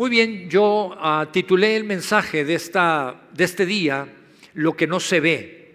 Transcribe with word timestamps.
Muy 0.00 0.08
bien, 0.08 0.48
yo 0.48 0.96
ah, 0.98 1.28
titulé 1.30 1.76
el 1.76 1.84
mensaje 1.84 2.42
de, 2.46 2.54
esta, 2.54 3.20
de 3.34 3.44
este 3.44 3.66
día, 3.66 4.08
Lo 4.54 4.74
que 4.74 4.86
no 4.86 4.98
se 4.98 5.20
ve. 5.20 5.74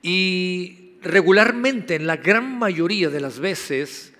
Y 0.00 0.94
regularmente, 1.02 1.96
en 1.96 2.06
la 2.06 2.16
gran 2.16 2.58
mayoría 2.58 3.10
de 3.10 3.20
las 3.20 3.40
veces, 3.40 4.14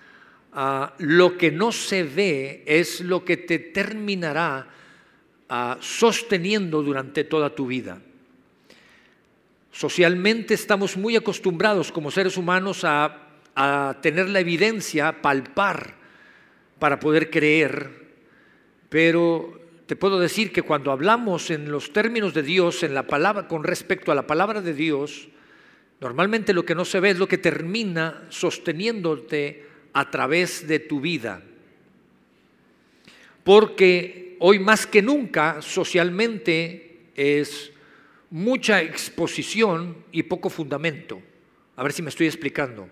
ah, 0.52 0.92
lo 0.98 1.38
que 1.38 1.50
no 1.50 1.72
se 1.72 2.02
ve 2.02 2.62
es 2.66 3.00
lo 3.00 3.24
que 3.24 3.38
te 3.38 3.58
terminará 3.58 4.68
ah, 5.48 5.78
sosteniendo 5.80 6.82
durante 6.82 7.24
toda 7.24 7.54
tu 7.54 7.68
vida. 7.68 8.02
Socialmente 9.72 10.52
estamos 10.52 10.94
muy 10.94 11.16
acostumbrados 11.16 11.90
como 11.90 12.10
seres 12.10 12.36
humanos 12.36 12.84
a, 12.84 13.28
a 13.54 13.96
tener 14.02 14.28
la 14.28 14.40
evidencia, 14.40 15.22
palpar, 15.22 15.94
para 16.78 17.00
poder 17.00 17.30
creer 17.30 18.07
pero 18.88 19.60
te 19.86 19.96
puedo 19.96 20.20
decir 20.20 20.52
que 20.52 20.62
cuando 20.62 20.92
hablamos 20.92 21.50
en 21.50 21.70
los 21.70 21.92
términos 21.92 22.34
de 22.34 22.42
Dios, 22.42 22.82
en 22.82 22.94
la 22.94 23.06
palabra, 23.06 23.48
con 23.48 23.64
respecto 23.64 24.12
a 24.12 24.14
la 24.14 24.26
palabra 24.26 24.60
de 24.60 24.74
Dios, 24.74 25.28
normalmente 26.00 26.52
lo 26.52 26.64
que 26.64 26.74
no 26.74 26.84
se 26.84 27.00
ve 27.00 27.10
es 27.10 27.18
lo 27.18 27.28
que 27.28 27.38
termina 27.38 28.26
sosteniéndote 28.28 29.66
a 29.92 30.10
través 30.10 30.68
de 30.68 30.78
tu 30.78 31.00
vida. 31.00 31.42
Porque 33.44 34.36
hoy 34.40 34.58
más 34.58 34.86
que 34.86 35.00
nunca 35.00 35.62
socialmente 35.62 37.08
es 37.14 37.72
mucha 38.30 38.82
exposición 38.82 40.04
y 40.12 40.24
poco 40.24 40.50
fundamento. 40.50 41.22
A 41.76 41.82
ver 41.82 41.92
si 41.92 42.02
me 42.02 42.10
estoy 42.10 42.26
explicando. 42.26 42.88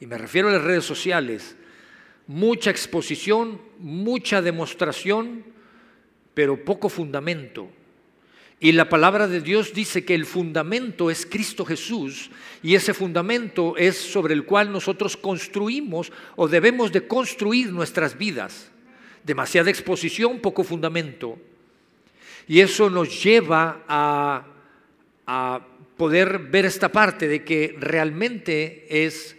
Y 0.00 0.06
me 0.06 0.18
refiero 0.18 0.48
a 0.48 0.52
las 0.52 0.64
redes 0.64 0.84
sociales 0.84 1.56
mucha 2.26 2.70
exposición, 2.70 3.60
mucha 3.78 4.42
demostración, 4.42 5.44
pero 6.34 6.64
poco 6.64 6.88
fundamento. 6.88 7.68
Y 8.62 8.70
la 8.70 8.88
palabra 8.88 9.26
de 9.26 9.40
Dios 9.40 9.74
dice 9.74 10.04
que 10.04 10.14
el 10.14 10.24
fundamento 10.24 11.10
es 11.10 11.26
Cristo 11.26 11.64
Jesús 11.64 12.30
y 12.62 12.76
ese 12.76 12.94
fundamento 12.94 13.76
es 13.76 13.96
sobre 13.96 14.34
el 14.34 14.44
cual 14.44 14.70
nosotros 14.70 15.16
construimos 15.16 16.12
o 16.36 16.46
debemos 16.46 16.92
de 16.92 17.08
construir 17.08 17.72
nuestras 17.72 18.16
vidas. 18.16 18.70
Demasiada 19.24 19.68
exposición, 19.68 20.38
poco 20.38 20.62
fundamento. 20.62 21.38
Y 22.46 22.60
eso 22.60 22.88
nos 22.88 23.22
lleva 23.24 23.82
a, 23.88 24.46
a 25.26 25.66
poder 25.96 26.38
ver 26.38 26.64
esta 26.64 26.90
parte 26.90 27.26
de 27.26 27.42
que 27.42 27.74
realmente 27.80 28.86
es 29.04 29.36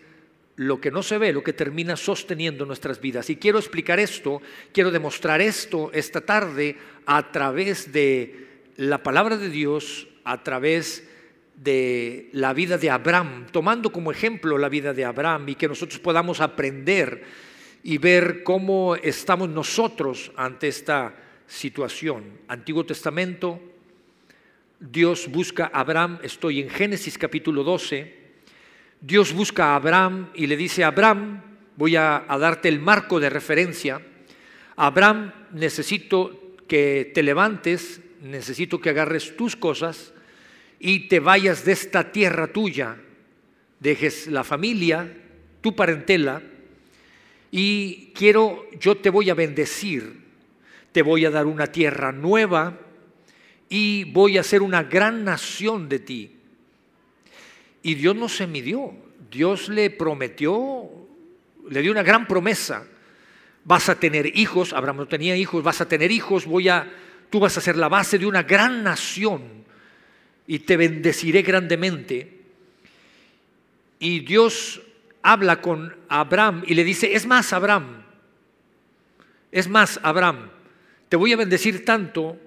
lo 0.55 0.79
que 0.79 0.91
no 0.91 1.01
se 1.01 1.17
ve, 1.17 1.33
lo 1.33 1.43
que 1.43 1.53
termina 1.53 1.95
sosteniendo 1.95 2.65
nuestras 2.65 3.01
vidas. 3.01 3.29
Y 3.29 3.37
quiero 3.37 3.57
explicar 3.57 3.99
esto, 3.99 4.41
quiero 4.71 4.91
demostrar 4.91 5.41
esto 5.41 5.91
esta 5.93 6.21
tarde 6.21 6.77
a 7.05 7.31
través 7.31 7.91
de 7.91 8.47
la 8.77 9.01
palabra 9.01 9.37
de 9.37 9.49
Dios, 9.49 10.07
a 10.23 10.43
través 10.43 11.07
de 11.55 12.29
la 12.33 12.53
vida 12.53 12.77
de 12.77 12.89
Abraham, 12.89 13.47
tomando 13.51 13.91
como 13.91 14.11
ejemplo 14.11 14.57
la 14.57 14.69
vida 14.69 14.93
de 14.93 15.05
Abraham 15.05 15.49
y 15.49 15.55
que 15.55 15.67
nosotros 15.67 15.99
podamos 15.99 16.41
aprender 16.41 17.23
y 17.83 17.97
ver 17.97 18.43
cómo 18.43 18.95
estamos 18.95 19.49
nosotros 19.49 20.31
ante 20.35 20.67
esta 20.67 21.15
situación. 21.47 22.39
Antiguo 22.47 22.85
Testamento, 22.85 23.59
Dios 24.79 25.29
busca 25.29 25.69
a 25.73 25.81
Abraham, 25.81 26.19
estoy 26.23 26.61
en 26.61 26.69
Génesis 26.69 27.17
capítulo 27.17 27.63
12 27.63 28.22
Dios 29.05 29.33
busca 29.33 29.65
a 29.65 29.75
Abraham 29.75 30.29
y 30.33 30.47
le 30.47 30.55
dice, 30.55 30.81
Abraham, 30.81 31.41
voy 31.75 31.97
a, 31.97 32.25
darte 32.39 32.69
el 32.69 32.79
marco 32.79 33.19
de 33.19 33.29
referencia. 33.29 34.01
Abraham, 34.77 35.33
necesito 35.51 36.55
que 36.69 37.11
te 37.13 37.21
levantes, 37.21 37.99
necesito 38.21 38.79
que 38.79 38.91
agarres 38.91 39.35
tus 39.35 39.57
cosas 39.57 40.13
y 40.79 41.09
te 41.09 41.19
vayas 41.19 41.65
de 41.65 41.73
esta 41.73 42.13
tierra 42.13 42.47
tuya, 42.47 42.95
dejes 43.81 44.27
la 44.27 44.45
familia, 44.45 45.13
tu 45.59 45.75
parentela, 45.75 46.41
y 47.51 48.13
quiero, 48.15 48.69
yo 48.79 48.95
te 48.95 49.09
voy 49.09 49.29
a 49.29 49.33
bendecir, 49.33 50.23
te 50.93 51.01
voy 51.01 51.25
a 51.25 51.29
dar 51.29 51.45
una 51.45 51.67
tierra 51.67 52.13
nueva 52.13 52.79
y 53.67 54.05
voy 54.05 54.37
a 54.37 54.41
hacer 54.41 54.61
una 54.61 54.83
gran 54.83 55.25
nación 55.25 55.89
de 55.89 55.99
ti. 55.99 56.37
Y 57.83 57.95
Dios 57.95 58.15
no 58.15 58.29
se 58.29 58.47
midió. 58.47 58.93
Dios 59.29 59.69
le 59.69 59.89
prometió, 59.89 60.89
le 61.69 61.81
dio 61.81 61.91
una 61.91 62.03
gran 62.03 62.27
promesa. 62.27 62.87
Vas 63.65 63.89
a 63.89 63.99
tener 63.99 64.37
hijos, 64.37 64.73
Abraham 64.73 64.97
no 64.97 65.07
tenía 65.07 65.35
hijos, 65.35 65.63
vas 65.63 65.81
a 65.81 65.87
tener 65.87 66.11
hijos, 66.11 66.45
voy 66.45 66.69
a, 66.69 66.91
tú 67.29 67.39
vas 67.39 67.57
a 67.57 67.61
ser 67.61 67.77
la 67.77 67.89
base 67.89 68.17
de 68.17 68.25
una 68.25 68.43
gran 68.43 68.83
nación 68.83 69.41
y 70.47 70.59
te 70.59 70.77
bendeciré 70.77 71.41
grandemente. 71.41 72.41
Y 73.99 74.19
Dios 74.19 74.81
habla 75.21 75.61
con 75.61 75.95
Abraham 76.09 76.63
y 76.67 76.73
le 76.73 76.83
dice, 76.83 77.15
es 77.15 77.25
más, 77.25 77.53
Abraham, 77.53 78.03
es 79.51 79.67
más, 79.67 79.99
Abraham, 80.03 80.49
te 81.09 81.15
voy 81.15 81.31
a 81.33 81.37
bendecir 81.37 81.85
tanto, 81.85 82.37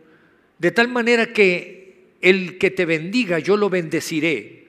de 0.58 0.70
tal 0.70 0.88
manera 0.88 1.32
que 1.32 2.14
el 2.20 2.58
que 2.58 2.70
te 2.70 2.84
bendiga, 2.84 3.38
yo 3.38 3.56
lo 3.56 3.70
bendeciré. 3.70 4.65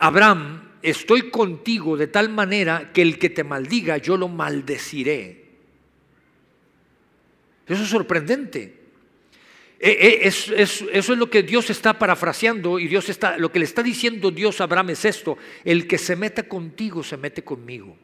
Abraham, 0.00 0.62
estoy 0.80 1.30
contigo 1.30 1.96
de 1.96 2.06
tal 2.06 2.30
manera 2.30 2.90
que 2.92 3.02
el 3.02 3.18
que 3.18 3.28
te 3.28 3.44
maldiga, 3.44 3.98
yo 3.98 4.16
lo 4.16 4.28
maldeciré. 4.28 5.44
Eso 7.66 7.82
es 7.82 7.88
sorprendente. 7.88 8.80
E, 9.78 9.90
e, 9.90 10.26
eso 10.26 10.54
es 10.54 11.08
lo 11.08 11.30
que 11.30 11.42
Dios 11.42 11.68
está 11.68 11.98
parafraseando 11.98 12.78
y 12.78 12.88
Dios 12.88 13.10
está, 13.10 13.36
lo 13.36 13.52
que 13.52 13.58
le 13.58 13.66
está 13.66 13.82
diciendo 13.82 14.30
Dios 14.30 14.60
a 14.60 14.64
Abraham 14.64 14.90
es 14.90 15.04
esto, 15.04 15.36
el 15.64 15.86
que 15.86 15.98
se 15.98 16.16
meta 16.16 16.42
contigo 16.44 17.02
se 17.02 17.18
mete 17.18 17.44
conmigo. 17.44 17.96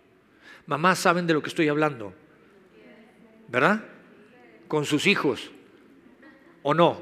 Mamás 0.66 0.98
saben 0.98 1.26
de 1.26 1.32
lo 1.32 1.42
que 1.42 1.48
estoy 1.48 1.68
hablando, 1.68 2.12
¿verdad? 3.48 3.84
Con 4.68 4.84
sus 4.84 5.06
hijos, 5.06 5.50
¿o 6.62 6.74
no? 6.74 7.00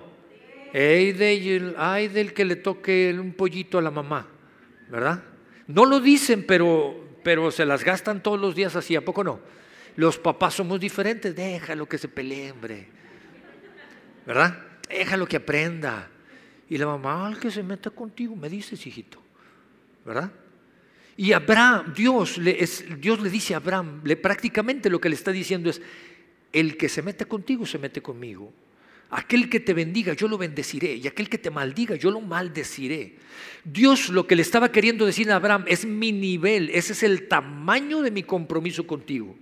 Ay, 0.72 1.12
del 1.12 2.32
que 2.32 2.44
le 2.44 2.56
toque 2.56 3.16
un 3.18 3.32
pollito 3.32 3.78
a 3.78 3.82
la 3.82 3.90
mamá. 3.90 4.33
¿Verdad? 4.88 5.22
No 5.66 5.84
lo 5.84 6.00
dicen, 6.00 6.44
pero, 6.46 7.18
pero 7.22 7.50
se 7.50 7.64
las 7.64 7.84
gastan 7.84 8.22
todos 8.22 8.40
los 8.40 8.54
días 8.54 8.76
así, 8.76 8.96
¿a 8.96 9.04
poco 9.04 9.24
no? 9.24 9.40
Los 9.96 10.18
papás 10.18 10.54
somos 10.54 10.80
diferentes, 10.80 11.34
déjalo 11.34 11.88
que 11.88 11.98
se 11.98 12.08
pelee, 12.08 12.50
hombre. 12.50 12.88
¿Verdad? 14.26 14.58
Déjalo 14.88 15.26
que 15.26 15.36
aprenda. 15.36 16.10
Y 16.68 16.78
la 16.78 16.86
mamá, 16.86 17.28
al 17.28 17.38
que 17.38 17.50
se 17.50 17.62
meta 17.62 17.90
contigo, 17.90 18.34
me 18.34 18.48
dices, 18.48 18.86
hijito. 18.86 19.22
¿Verdad? 20.04 20.30
Y 21.16 21.32
Abraham, 21.32 21.92
Dios 21.94 22.38
le, 22.38 22.62
es, 22.62 22.84
Dios 23.00 23.20
le 23.20 23.30
dice 23.30 23.54
a 23.54 23.58
Abraham, 23.58 24.02
prácticamente 24.20 24.90
lo 24.90 25.00
que 25.00 25.08
le 25.08 25.14
está 25.14 25.30
diciendo 25.30 25.70
es, 25.70 25.80
el 26.52 26.76
que 26.76 26.88
se 26.88 27.02
mete 27.02 27.24
contigo 27.24 27.66
se 27.66 27.78
mete 27.78 28.00
conmigo. 28.00 28.52
Aquel 29.16 29.48
que 29.48 29.60
te 29.60 29.74
bendiga, 29.74 30.12
yo 30.14 30.26
lo 30.26 30.36
bendeciré. 30.36 30.96
Y 30.96 31.06
aquel 31.06 31.28
que 31.28 31.38
te 31.38 31.48
maldiga, 31.48 31.94
yo 31.94 32.10
lo 32.10 32.20
maldeciré. 32.20 33.14
Dios 33.62 34.08
lo 34.08 34.26
que 34.26 34.34
le 34.34 34.42
estaba 34.42 34.72
queriendo 34.72 35.06
decir 35.06 35.30
a 35.30 35.36
Abraham 35.36 35.64
es 35.68 35.84
mi 35.84 36.10
nivel, 36.10 36.68
ese 36.70 36.94
es 36.94 37.04
el 37.04 37.28
tamaño 37.28 38.02
de 38.02 38.10
mi 38.10 38.24
compromiso 38.24 38.88
contigo. 38.88 39.36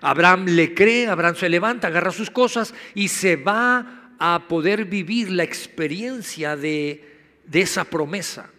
Abraham 0.00 0.46
le 0.46 0.72
cree, 0.72 1.08
Abraham 1.08 1.34
se 1.34 1.48
levanta, 1.48 1.88
agarra 1.88 2.12
sus 2.12 2.30
cosas 2.30 2.72
y 2.94 3.08
se 3.08 3.34
va 3.34 4.12
a 4.20 4.46
poder 4.46 4.84
vivir 4.84 5.32
la 5.32 5.42
experiencia 5.42 6.56
de, 6.56 7.04
de 7.46 7.60
esa 7.62 7.84
promesa. 7.84 8.52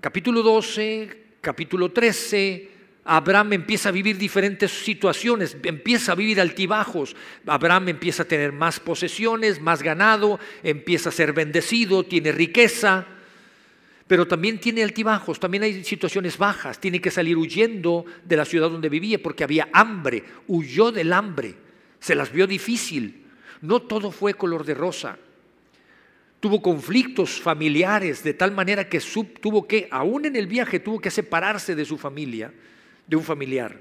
Capítulo 0.00 0.42
12, 0.42 1.36
capítulo 1.40 1.92
13, 1.92 2.70
Abraham 3.06 3.52
empieza 3.52 3.90
a 3.90 3.92
vivir 3.92 4.18
diferentes 4.18 4.72
situaciones, 4.72 5.56
empieza 5.62 6.12
a 6.12 6.14
vivir 6.16 6.40
altibajos. 6.40 7.14
Abraham 7.46 7.90
empieza 7.90 8.24
a 8.24 8.28
tener 8.28 8.52
más 8.52 8.80
posesiones, 8.80 9.60
más 9.60 9.80
ganado, 9.82 10.40
empieza 10.64 11.10
a 11.10 11.12
ser 11.12 11.32
bendecido, 11.32 12.02
tiene 12.02 12.32
riqueza, 12.32 13.06
pero 14.08 14.26
también 14.26 14.58
tiene 14.58 14.82
altibajos, 14.82 15.38
también 15.38 15.62
hay 15.62 15.84
situaciones 15.84 16.36
bajas. 16.36 16.80
Tiene 16.80 17.00
que 17.00 17.12
salir 17.12 17.36
huyendo 17.36 18.04
de 18.24 18.36
la 18.36 18.44
ciudad 18.44 18.70
donde 18.70 18.88
vivía 18.88 19.22
porque 19.22 19.44
había 19.44 19.68
hambre, 19.72 20.24
huyó 20.48 20.90
del 20.90 21.12
hambre, 21.12 21.54
se 22.00 22.16
las 22.16 22.32
vio 22.32 22.48
difícil. 22.48 23.22
No 23.62 23.82
todo 23.82 24.10
fue 24.10 24.34
color 24.34 24.64
de 24.64 24.74
rosa. 24.74 25.16
Tuvo 26.40 26.60
conflictos 26.60 27.40
familiares 27.40 28.24
de 28.24 28.34
tal 28.34 28.50
manera 28.50 28.88
que 28.88 29.00
tuvo 29.40 29.66
que, 29.66 29.86
aún 29.92 30.24
en 30.26 30.34
el 30.34 30.48
viaje, 30.48 30.80
tuvo 30.80 31.00
que 31.00 31.10
separarse 31.12 31.76
de 31.76 31.84
su 31.84 31.96
familia 31.96 32.52
de 33.06 33.16
un 33.16 33.22
familiar. 33.22 33.80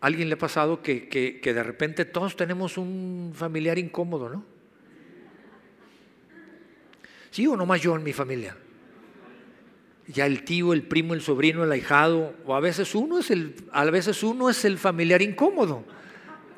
¿Alguien 0.00 0.28
le 0.28 0.34
ha 0.34 0.38
pasado 0.38 0.82
que, 0.82 1.08
que, 1.08 1.54
de 1.54 1.62
repente 1.62 2.04
todos 2.04 2.36
tenemos 2.36 2.76
un 2.76 3.32
familiar 3.34 3.78
incómodo, 3.78 4.28
no? 4.28 4.44
¿Sí 7.30 7.46
o 7.46 7.56
no 7.56 7.66
más 7.66 7.80
yo 7.80 7.96
en 7.96 8.02
mi 8.02 8.12
familia? 8.12 8.56
ya 10.06 10.26
el 10.26 10.44
tío, 10.44 10.72
el 10.72 10.82
primo, 10.82 11.14
el 11.14 11.20
sobrino, 11.20 11.64
el 11.64 11.72
ahijado, 11.72 12.34
o 12.44 12.54
a 12.54 12.60
veces 12.60 12.94
uno 12.94 13.18
es 13.18 13.30
el, 13.30 13.54
a 13.72 13.84
veces 13.84 14.22
uno 14.22 14.50
es 14.50 14.64
el 14.64 14.78
familiar 14.78 15.22
incómodo, 15.22 15.84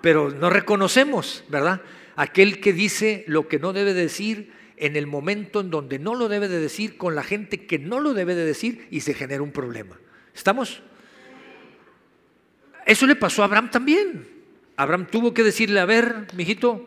pero 0.00 0.31
no 0.31 0.50
reconocemos, 0.50 1.44
¿verdad? 1.49 1.81
Aquel 2.17 2.61
que 2.61 2.72
dice 2.72 3.25
lo 3.26 3.46
que 3.49 3.58
no 3.58 3.72
debe 3.72 3.94
decir 3.94 4.52
en 4.76 4.96
el 4.96 5.06
momento 5.06 5.61
en 5.61 5.70
donde 5.70 5.99
no 5.99 6.14
lo 6.14 6.29
debe 6.29 6.49
de 6.49 6.61
decir 6.61 6.96
con 6.96 7.14
la 7.14 7.22
gente 7.22 7.67
que 7.67 7.79
no 7.79 8.00
lo 8.00 8.14
debe 8.14 8.34
de 8.34 8.44
decir 8.44 8.87
y 8.90 9.00
se 9.00 9.14
genera 9.14 9.43
un 9.43 9.52
problema. 9.52 9.99
¿Estamos? 10.37 10.83
Eso 12.85 13.06
le 13.06 13.17
pasó 13.17 13.43
a 13.43 13.47
Abraham 13.47 13.71
también. 13.71 14.29
Abraham 14.77 15.06
tuvo 15.11 15.33
que 15.33 15.43
decirle, 15.43 15.81
a 15.81 15.87
ver, 15.87 16.29
mijito, 16.37 16.87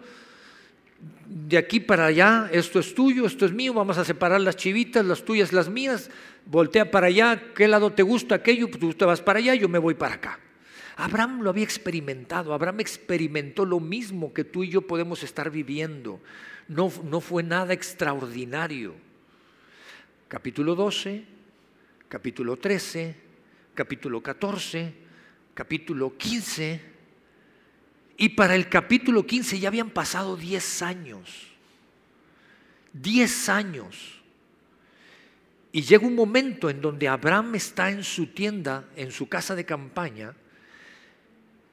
de 1.25 1.57
aquí 1.57 1.79
para 1.79 2.05
allá, 2.05 2.47
esto 2.53 2.79
es 2.79 2.93
tuyo, 2.93 3.25
esto 3.25 3.45
es 3.45 3.51
mío, 3.51 3.73
vamos 3.73 3.97
a 3.97 4.05
separar 4.05 4.39
las 4.41 4.55
chivitas, 4.55 5.03
las 5.03 5.25
tuyas, 5.25 5.51
las 5.51 5.67
mías, 5.67 6.11
voltea 6.45 6.91
para 6.91 7.07
allá, 7.07 7.41
¿qué 7.55 7.67
lado 7.67 7.91
te 7.91 8.03
gusta 8.03 8.35
aquello? 8.35 8.67
Pues 8.67 8.79
tú 8.79 8.93
te 8.93 9.05
vas 9.05 9.21
para 9.21 9.39
allá, 9.39 9.55
yo 9.55 9.67
me 9.67 9.79
voy 9.79 9.95
para 9.95 10.15
acá. 10.15 10.39
Abraham 10.95 11.41
lo 11.41 11.49
había 11.49 11.63
experimentado, 11.63 12.53
Abraham 12.53 12.81
experimentó 12.81 13.65
lo 13.65 13.79
mismo 13.79 14.31
que 14.31 14.43
tú 14.43 14.63
y 14.63 14.69
yo 14.69 14.81
podemos 14.81 15.23
estar 15.23 15.49
viviendo. 15.49 16.19
No, 16.67 16.91
no 17.03 17.19
fue 17.19 17.41
nada 17.41 17.73
extraordinario. 17.73 18.93
Capítulo 20.27 20.75
12, 20.75 21.25
capítulo 22.09 22.57
13, 22.57 23.28
capítulo 23.79 24.21
14, 24.21 24.93
capítulo 25.53 26.17
15. 26.17 26.81
Y 28.17 28.27
para 28.27 28.53
el 28.53 28.67
capítulo 28.67 29.25
15 29.25 29.57
ya 29.57 29.69
habían 29.69 29.89
pasado 29.91 30.35
10 30.35 30.81
años. 30.81 31.47
10 32.91 33.47
años. 33.47 34.19
Y 35.71 35.83
llega 35.83 36.05
un 36.05 36.13
momento 36.13 36.69
en 36.69 36.81
donde 36.81 37.07
Abraham 37.07 37.55
está 37.55 37.89
en 37.89 38.03
su 38.03 38.27
tienda, 38.27 38.83
en 38.97 39.13
su 39.13 39.29
casa 39.29 39.55
de 39.55 39.63
campaña, 39.63 40.33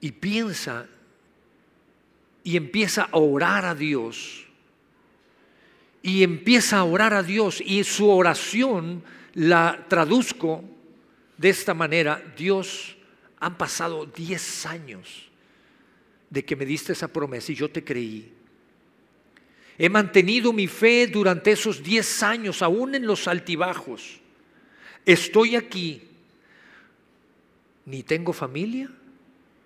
y 0.01 0.13
piensa 0.13 0.87
y 2.45 2.57
empieza 2.57 3.09
a 3.11 3.19
orar 3.19 3.65
a 3.65 3.75
Dios. 3.75 4.47
Y 6.03 6.23
empieza 6.23 6.79
a 6.79 6.85
orar 6.85 7.15
a 7.15 7.25
Dios 7.25 7.61
y 7.61 7.83
su 7.83 8.09
oración 8.09 9.03
la 9.35 9.87
traduzco 9.89 10.76
de 11.39 11.49
esta 11.49 11.75
manera. 11.75 12.23
Dios, 12.37 12.97
han 13.39 13.57
pasado 13.59 14.07
10 14.07 14.67
años 14.67 15.29
de 16.31 16.45
que 16.45 16.57
me 16.57 16.67
diste 16.67 16.93
esa 16.93 17.09
promesa 17.09 17.53
y 17.53 17.55
yo 17.55 17.71
te 17.71 17.85
creí. 17.85 18.33
He 19.79 19.89
mantenido 19.89 20.53
mi 20.53 20.67
fe 20.67 21.07
durante 21.07 21.53
esos 21.53 21.83
10 21.83 22.23
años, 22.23 22.63
aún 22.63 22.95
en 22.95 23.07
los 23.07 23.29
altibajos. 23.29 24.21
Estoy 25.05 25.55
aquí. 25.55 26.03
Ni 27.85 28.03
tengo 28.03 28.33
familia, 28.33 28.91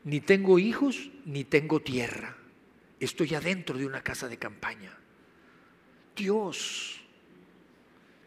ni 0.05 0.21
tengo 0.21 0.59
hijos, 0.59 1.11
ni 1.25 1.45
tengo 1.45 1.81
tierra. 1.81 2.37
Estoy 2.99 3.35
adentro 3.35 3.79
de 3.79 3.87
una 3.87 4.03
casa 4.03 4.29
de 4.29 4.37
campaña. 4.37 4.95
Dios, 6.15 7.01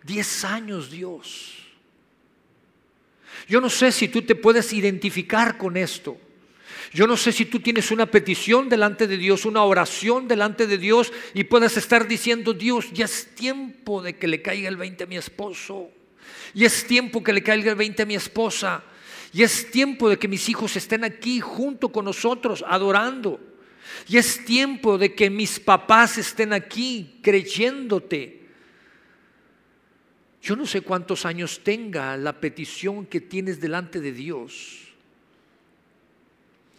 diez 0.03 0.43
años 0.45 0.89
Dios. 0.89 1.62
Yo 3.47 3.61
no 3.61 3.69
sé 3.69 3.91
si 3.91 4.07
tú 4.07 4.21
te 4.21 4.35
puedes 4.35 4.71
identificar 4.73 5.57
con 5.57 5.77
esto. 5.77 6.17
Yo 6.93 7.07
no 7.07 7.17
sé 7.17 7.31
si 7.31 7.45
tú 7.45 7.59
tienes 7.59 7.89
una 7.89 8.05
petición 8.05 8.69
delante 8.69 9.07
de 9.07 9.17
Dios, 9.17 9.45
una 9.45 9.63
oración 9.63 10.27
delante 10.27 10.67
de 10.67 10.77
Dios 10.77 11.11
y 11.33 11.43
puedas 11.43 11.75
estar 11.75 12.07
diciendo, 12.07 12.53
Dios, 12.53 12.91
ya 12.93 13.05
es 13.05 13.33
tiempo 13.33 14.01
de 14.03 14.15
que 14.15 14.27
le 14.27 14.43
caiga 14.43 14.69
el 14.69 14.77
20 14.77 15.05
a 15.05 15.07
mi 15.07 15.17
esposo. 15.17 15.89
Y 16.53 16.65
es 16.65 16.85
tiempo 16.85 17.23
que 17.23 17.33
le 17.33 17.41
caiga 17.41 17.71
el 17.71 17.77
20 17.77 18.03
a 18.03 18.05
mi 18.05 18.13
esposa. 18.13 18.83
Y 19.33 19.41
es 19.41 19.71
tiempo 19.71 20.07
de 20.07 20.19
que 20.19 20.27
mis 20.27 20.47
hijos 20.49 20.75
estén 20.75 21.03
aquí 21.03 21.39
junto 21.39 21.89
con 21.89 22.05
nosotros, 22.05 22.63
adorando. 22.67 23.39
Y 24.07 24.17
es 24.17 24.45
tiempo 24.45 24.99
de 24.99 25.15
que 25.15 25.31
mis 25.31 25.59
papás 25.59 26.19
estén 26.19 26.53
aquí 26.53 27.19
creyéndote. 27.23 28.42
Yo 30.43 30.57
no 30.57 30.65
sé 30.65 30.81
cuántos 30.81 31.25
años 31.25 31.61
tenga 31.63 32.17
la 32.17 32.33
petición 32.33 33.05
que 33.05 33.21
tienes 33.21 33.61
delante 33.61 34.01
de 34.01 34.11
Dios. 34.11 34.93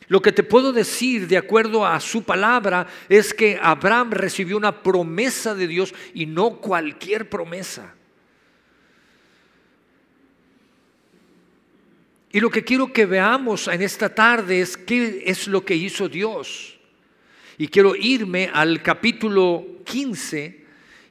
Lo 0.06 0.20
que 0.20 0.32
te 0.32 0.43
puedo 0.43 0.70
decir 0.70 1.26
de 1.26 1.38
acuerdo 1.38 1.87
a 1.87 1.99
su 1.99 2.25
palabra 2.25 2.87
es 3.08 3.32
que 3.32 3.58
Abraham 3.61 4.11
recibió 4.11 4.58
una 4.58 4.82
promesa 4.82 5.55
de 5.55 5.66
Dios 5.66 5.94
y 6.12 6.26
no 6.26 6.58
cualquier 6.58 7.31
promesa. 7.31 7.94
Y 12.32 12.40
lo 12.40 12.50
que 12.50 12.64
quiero 12.64 12.93
que 12.93 13.06
veamos 13.06 13.66
en 13.69 13.81
esta 13.81 14.14
tarde 14.14 14.61
es 14.61 14.76
qué 14.76 15.22
es 15.25 15.49
lo 15.49 15.64
que 15.64 15.75
hizo 15.75 16.11
Dios. 16.11 16.78
Y 17.56 17.69
quiero 17.69 17.96
irme 17.96 18.50
al 18.52 18.82
capítulo 18.82 19.64
15 19.87 20.63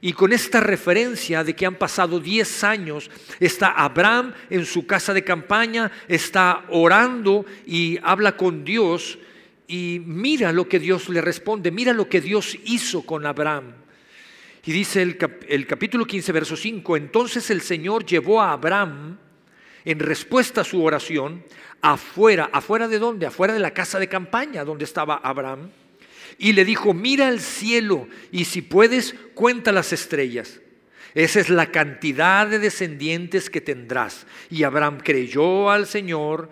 y 0.04 0.12
con 0.12 0.34
esta 0.34 0.60
referencia 0.60 1.42
de 1.44 1.56
que 1.56 1.64
han 1.64 1.76
pasado 1.76 2.20
10 2.20 2.64
años, 2.64 3.10
está 3.40 3.68
Abraham 3.68 4.34
en 4.50 4.66
su 4.66 4.86
casa 4.86 5.14
de 5.14 5.24
campaña, 5.24 5.90
está 6.08 6.66
orando 6.68 7.46
y 7.64 7.98
habla 8.02 8.36
con 8.36 8.66
Dios 8.66 9.18
y 9.66 10.02
mira 10.04 10.52
lo 10.52 10.68
que 10.68 10.78
Dios 10.78 11.08
le 11.08 11.22
responde, 11.22 11.70
mira 11.70 11.94
lo 11.94 12.06
que 12.06 12.20
Dios 12.20 12.54
hizo 12.66 13.00
con 13.00 13.24
Abraham. 13.24 13.72
Y 14.66 14.72
dice 14.72 15.00
el, 15.00 15.66
capítulo 15.66 16.04
15, 16.04 16.32
verso 16.32 16.54
5, 16.54 16.98
entonces 16.98 17.48
el 17.48 17.62
Señor 17.62 18.04
llevó 18.04 18.42
a 18.42 18.52
Abraham 18.52 19.16
en 19.86 20.00
respuesta 20.00 20.60
a 20.60 20.64
su 20.64 20.84
oración, 20.84 21.42
afuera, 21.80 22.50
afuera 22.52 22.88
de 22.88 22.98
dónde? 22.98 23.24
Afuera 23.24 23.54
de 23.54 23.60
la 23.60 23.72
casa 23.72 23.98
de 23.98 24.06
campaña 24.06 24.66
donde 24.66 24.84
estaba 24.84 25.16
Abraham. 25.16 25.70
Y 26.38 26.52
le 26.52 26.64
dijo, 26.64 26.94
mira 26.94 27.28
el 27.28 27.40
cielo 27.40 28.08
y 28.32 28.44
si 28.44 28.62
puedes, 28.62 29.14
cuenta 29.34 29.72
las 29.72 29.92
estrellas. 29.92 30.60
Esa 31.14 31.40
es 31.40 31.48
la 31.48 31.70
cantidad 31.70 32.46
de 32.46 32.58
descendientes 32.58 33.48
que 33.48 33.60
tendrás. 33.60 34.26
Y 34.50 34.64
Abraham 34.64 34.98
creyó 35.02 35.70
al 35.70 35.86
Señor 35.86 36.50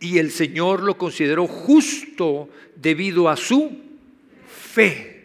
y 0.00 0.18
el 0.18 0.30
Señor 0.30 0.82
lo 0.82 0.96
consideró 0.96 1.46
justo 1.46 2.48
debido 2.76 3.28
a 3.28 3.36
su 3.36 3.76
fe. 4.72 5.17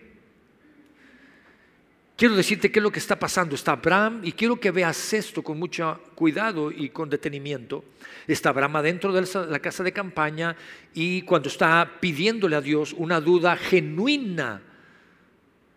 Quiero 2.23 2.37
decirte 2.37 2.71
qué 2.71 2.79
es 2.79 2.83
lo 2.83 2.89
que 2.89 2.99
está 2.99 3.19
pasando. 3.19 3.53
Está 3.53 3.73
Abraham, 3.73 4.21
y 4.23 4.31
quiero 4.31 4.57
que 4.57 4.71
veas 4.71 5.11
esto 5.11 5.43
con 5.43 5.59
mucho 5.59 5.99
cuidado 6.15 6.71
y 6.71 6.87
con 6.87 7.09
detenimiento. 7.09 7.83
Está 8.25 8.47
Abraham 8.47 8.77
adentro 8.77 9.11
de 9.11 9.27
la 9.49 9.59
casa 9.59 9.83
de 9.83 9.91
campaña 9.91 10.55
y 10.93 11.23
cuando 11.23 11.49
está 11.49 11.98
pidiéndole 12.00 12.55
a 12.55 12.62
Dios 12.62 12.93
una 12.98 13.19
duda 13.19 13.57
genuina 13.57 14.62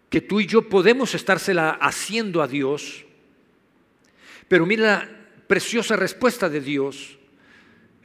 que 0.08 0.20
tú 0.20 0.38
y 0.38 0.46
yo 0.46 0.68
podemos 0.68 1.16
estársela 1.16 1.70
haciendo 1.80 2.40
a 2.40 2.46
Dios. 2.46 3.04
Pero 4.46 4.66
mira 4.66 4.84
la 4.86 5.10
preciosa 5.48 5.96
respuesta 5.96 6.48
de 6.48 6.60
Dios. 6.60 7.18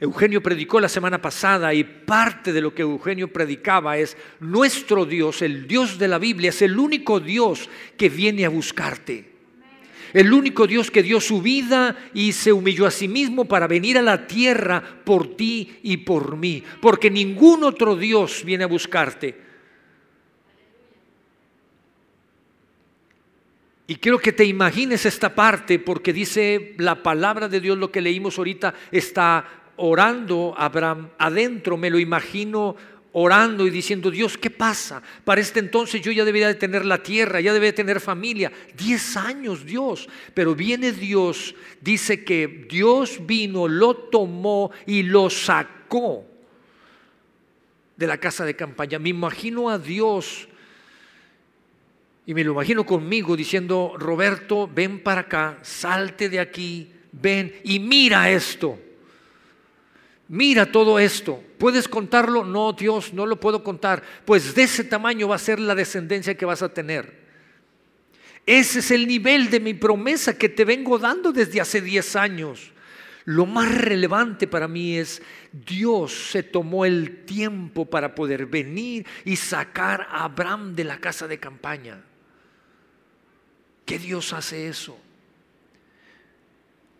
Eugenio 0.02 0.42
predicó 0.42 0.80
la 0.80 0.88
semana 0.88 1.22
pasada 1.22 1.72
y 1.72 1.84
parte 1.84 2.52
de 2.52 2.60
lo 2.60 2.74
que 2.74 2.82
Eugenio 2.82 3.32
predicaba 3.32 3.98
es, 3.98 4.16
nuestro 4.40 5.06
Dios, 5.06 5.42
el 5.42 5.68
Dios 5.68 5.96
de 5.96 6.08
la 6.08 6.18
Biblia, 6.18 6.48
es 6.48 6.60
el 6.60 6.76
único 6.76 7.20
Dios 7.20 7.70
que 7.96 8.08
viene 8.08 8.44
a 8.44 8.48
buscarte. 8.48 9.30
El 10.12 10.32
único 10.32 10.66
Dios 10.66 10.90
que 10.90 11.04
dio 11.04 11.20
su 11.20 11.40
vida 11.40 11.96
y 12.14 12.32
se 12.32 12.52
humilló 12.52 12.84
a 12.84 12.90
sí 12.90 13.06
mismo 13.06 13.44
para 13.44 13.68
venir 13.68 13.96
a 13.96 14.02
la 14.02 14.26
tierra 14.26 14.82
por 15.04 15.36
ti 15.36 15.78
y 15.84 15.98
por 15.98 16.36
mí. 16.36 16.64
Porque 16.80 17.08
ningún 17.08 17.62
otro 17.62 17.94
Dios 17.94 18.42
viene 18.44 18.64
a 18.64 18.66
buscarte. 18.66 19.40
Y 23.86 23.96
quiero 23.96 24.18
que 24.18 24.32
te 24.32 24.44
imagines 24.44 25.06
esta 25.06 25.32
parte 25.32 25.78
porque 25.78 26.12
dice 26.12 26.74
la 26.78 27.04
palabra 27.04 27.48
de 27.48 27.60
Dios, 27.60 27.78
lo 27.78 27.92
que 27.92 28.00
leímos 28.00 28.36
ahorita, 28.36 28.74
está 28.90 29.61
orando 29.76 30.54
Abraham 30.56 31.10
adentro, 31.18 31.76
me 31.76 31.90
lo 31.90 31.98
imagino 31.98 32.76
orando 33.12 33.66
y 33.66 33.70
diciendo, 33.70 34.10
Dios, 34.10 34.38
¿qué 34.38 34.50
pasa? 34.50 35.02
Para 35.24 35.40
este 35.40 35.60
entonces 35.60 36.00
yo 36.00 36.12
ya 36.12 36.24
debería 36.24 36.48
de 36.48 36.54
tener 36.54 36.84
la 36.84 37.02
tierra, 37.02 37.40
ya 37.40 37.52
debería 37.52 37.72
de 37.72 37.76
tener 37.76 38.00
familia. 38.00 38.50
Diez 38.76 39.16
años, 39.16 39.64
Dios. 39.64 40.08
Pero 40.34 40.54
viene 40.54 40.92
Dios, 40.92 41.54
dice 41.80 42.24
que 42.24 42.66
Dios 42.68 43.18
vino, 43.26 43.68
lo 43.68 43.94
tomó 43.94 44.70
y 44.86 45.02
lo 45.02 45.28
sacó 45.28 46.24
de 47.96 48.06
la 48.06 48.18
casa 48.18 48.44
de 48.44 48.56
campaña. 48.56 48.98
Me 48.98 49.10
imagino 49.10 49.68
a 49.68 49.78
Dios 49.78 50.48
y 52.24 52.34
me 52.34 52.44
lo 52.44 52.52
imagino 52.52 52.86
conmigo 52.86 53.36
diciendo, 53.36 53.94
Roberto, 53.98 54.70
ven 54.72 55.00
para 55.00 55.22
acá, 55.22 55.58
salte 55.62 56.30
de 56.30 56.40
aquí, 56.40 56.90
ven 57.12 57.60
y 57.64 57.78
mira 57.78 58.30
esto 58.30 58.78
mira 60.28 60.70
todo 60.70 60.98
esto, 60.98 61.42
¿puedes 61.58 61.88
contarlo? 61.88 62.44
No, 62.44 62.72
Dios, 62.72 63.12
no 63.12 63.26
lo 63.26 63.38
puedo 63.38 63.62
contar. 63.62 64.02
Pues 64.24 64.54
de 64.54 64.64
ese 64.64 64.84
tamaño 64.84 65.28
va 65.28 65.36
a 65.36 65.38
ser 65.38 65.60
la 65.60 65.74
descendencia 65.74 66.36
que 66.36 66.44
vas 66.44 66.62
a 66.62 66.72
tener. 66.72 67.22
Ese 68.46 68.80
es 68.80 68.90
el 68.90 69.06
nivel 69.06 69.50
de 69.50 69.60
mi 69.60 69.74
promesa 69.74 70.36
que 70.36 70.48
te 70.48 70.64
vengo 70.64 70.98
dando 70.98 71.32
desde 71.32 71.60
hace 71.60 71.80
10 71.80 72.16
años. 72.16 72.72
Lo 73.24 73.46
más 73.46 73.72
relevante 73.72 74.48
para 74.48 74.66
mí 74.66 74.96
es 74.96 75.22
Dios 75.52 76.30
se 76.32 76.42
tomó 76.42 76.84
el 76.84 77.24
tiempo 77.24 77.88
para 77.88 78.14
poder 78.14 78.46
venir 78.46 79.06
y 79.24 79.36
sacar 79.36 80.08
a 80.10 80.24
Abraham 80.24 80.74
de 80.74 80.84
la 80.84 80.98
casa 80.98 81.28
de 81.28 81.38
campaña. 81.38 82.02
¿Qué 83.84 83.98
Dios 83.98 84.32
hace 84.32 84.68
eso? 84.68 84.98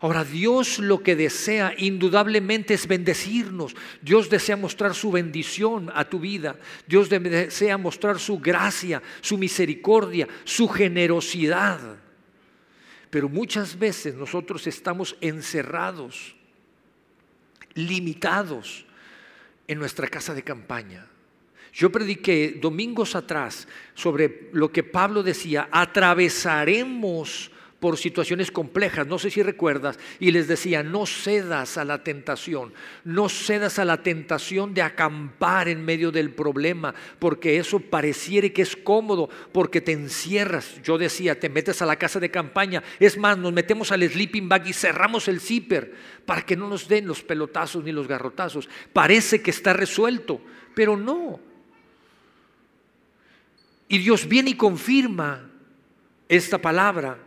Ahora, 0.02 0.24
Dios 0.24 0.80
lo 0.80 1.00
que 1.00 1.14
desea 1.14 1.74
indudablemente 1.78 2.74
es 2.74 2.88
bendecirnos. 2.88 3.76
Dios 4.00 4.28
desea 4.28 4.56
mostrar 4.56 4.96
su 4.96 5.12
bendición 5.12 5.92
a 5.94 6.04
tu 6.04 6.18
vida. 6.18 6.58
Dios 6.88 7.08
desea 7.08 7.78
mostrar 7.78 8.18
su 8.18 8.40
gracia, 8.40 9.00
su 9.20 9.38
misericordia, 9.38 10.26
su 10.42 10.66
generosidad. 10.66 11.98
Pero 13.10 13.28
muchas 13.28 13.78
veces 13.78 14.16
nosotros 14.16 14.66
estamos 14.66 15.16
encerrados, 15.20 16.34
limitados 17.74 18.84
en 19.68 19.78
nuestra 19.78 20.08
casa 20.08 20.34
de 20.34 20.42
campaña. 20.42 21.06
Yo 21.72 21.92
prediqué 21.92 22.58
domingos 22.60 23.14
atrás 23.14 23.68
sobre 23.94 24.48
lo 24.52 24.72
que 24.72 24.82
Pablo 24.82 25.22
decía, 25.22 25.68
atravesaremos 25.70 27.51
por 27.82 27.98
situaciones 27.98 28.52
complejas, 28.52 29.08
no 29.08 29.18
sé 29.18 29.28
si 29.28 29.42
recuerdas, 29.42 29.98
y 30.20 30.30
les 30.30 30.46
decía, 30.46 30.84
no 30.84 31.04
cedas 31.04 31.76
a 31.76 31.84
la 31.84 32.04
tentación, 32.04 32.72
no 33.02 33.28
cedas 33.28 33.80
a 33.80 33.84
la 33.84 34.04
tentación 34.04 34.72
de 34.72 34.82
acampar 34.82 35.66
en 35.66 35.84
medio 35.84 36.12
del 36.12 36.30
problema, 36.30 36.94
porque 37.18 37.58
eso 37.58 37.80
pareciere 37.80 38.52
que 38.52 38.62
es 38.62 38.76
cómodo, 38.76 39.28
porque 39.50 39.80
te 39.80 39.90
encierras. 39.90 40.80
Yo 40.84 40.96
decía, 40.96 41.40
te 41.40 41.48
metes 41.48 41.82
a 41.82 41.86
la 41.86 41.96
casa 41.96 42.20
de 42.20 42.30
campaña, 42.30 42.84
es 43.00 43.18
más, 43.18 43.36
nos 43.36 43.52
metemos 43.52 43.90
al 43.90 44.08
sleeping 44.08 44.48
bag 44.48 44.68
y 44.68 44.72
cerramos 44.74 45.26
el 45.26 45.40
zipper 45.40 45.92
para 46.24 46.42
que 46.42 46.54
no 46.54 46.68
nos 46.68 46.86
den 46.86 47.08
los 47.08 47.24
pelotazos 47.24 47.82
ni 47.82 47.90
los 47.90 48.06
garrotazos. 48.06 48.68
Parece 48.92 49.42
que 49.42 49.50
está 49.50 49.72
resuelto, 49.72 50.40
pero 50.72 50.96
no. 50.96 51.40
Y 53.88 53.98
Dios 53.98 54.28
viene 54.28 54.50
y 54.50 54.54
confirma 54.54 55.50
esta 56.28 56.58
palabra 56.58 57.18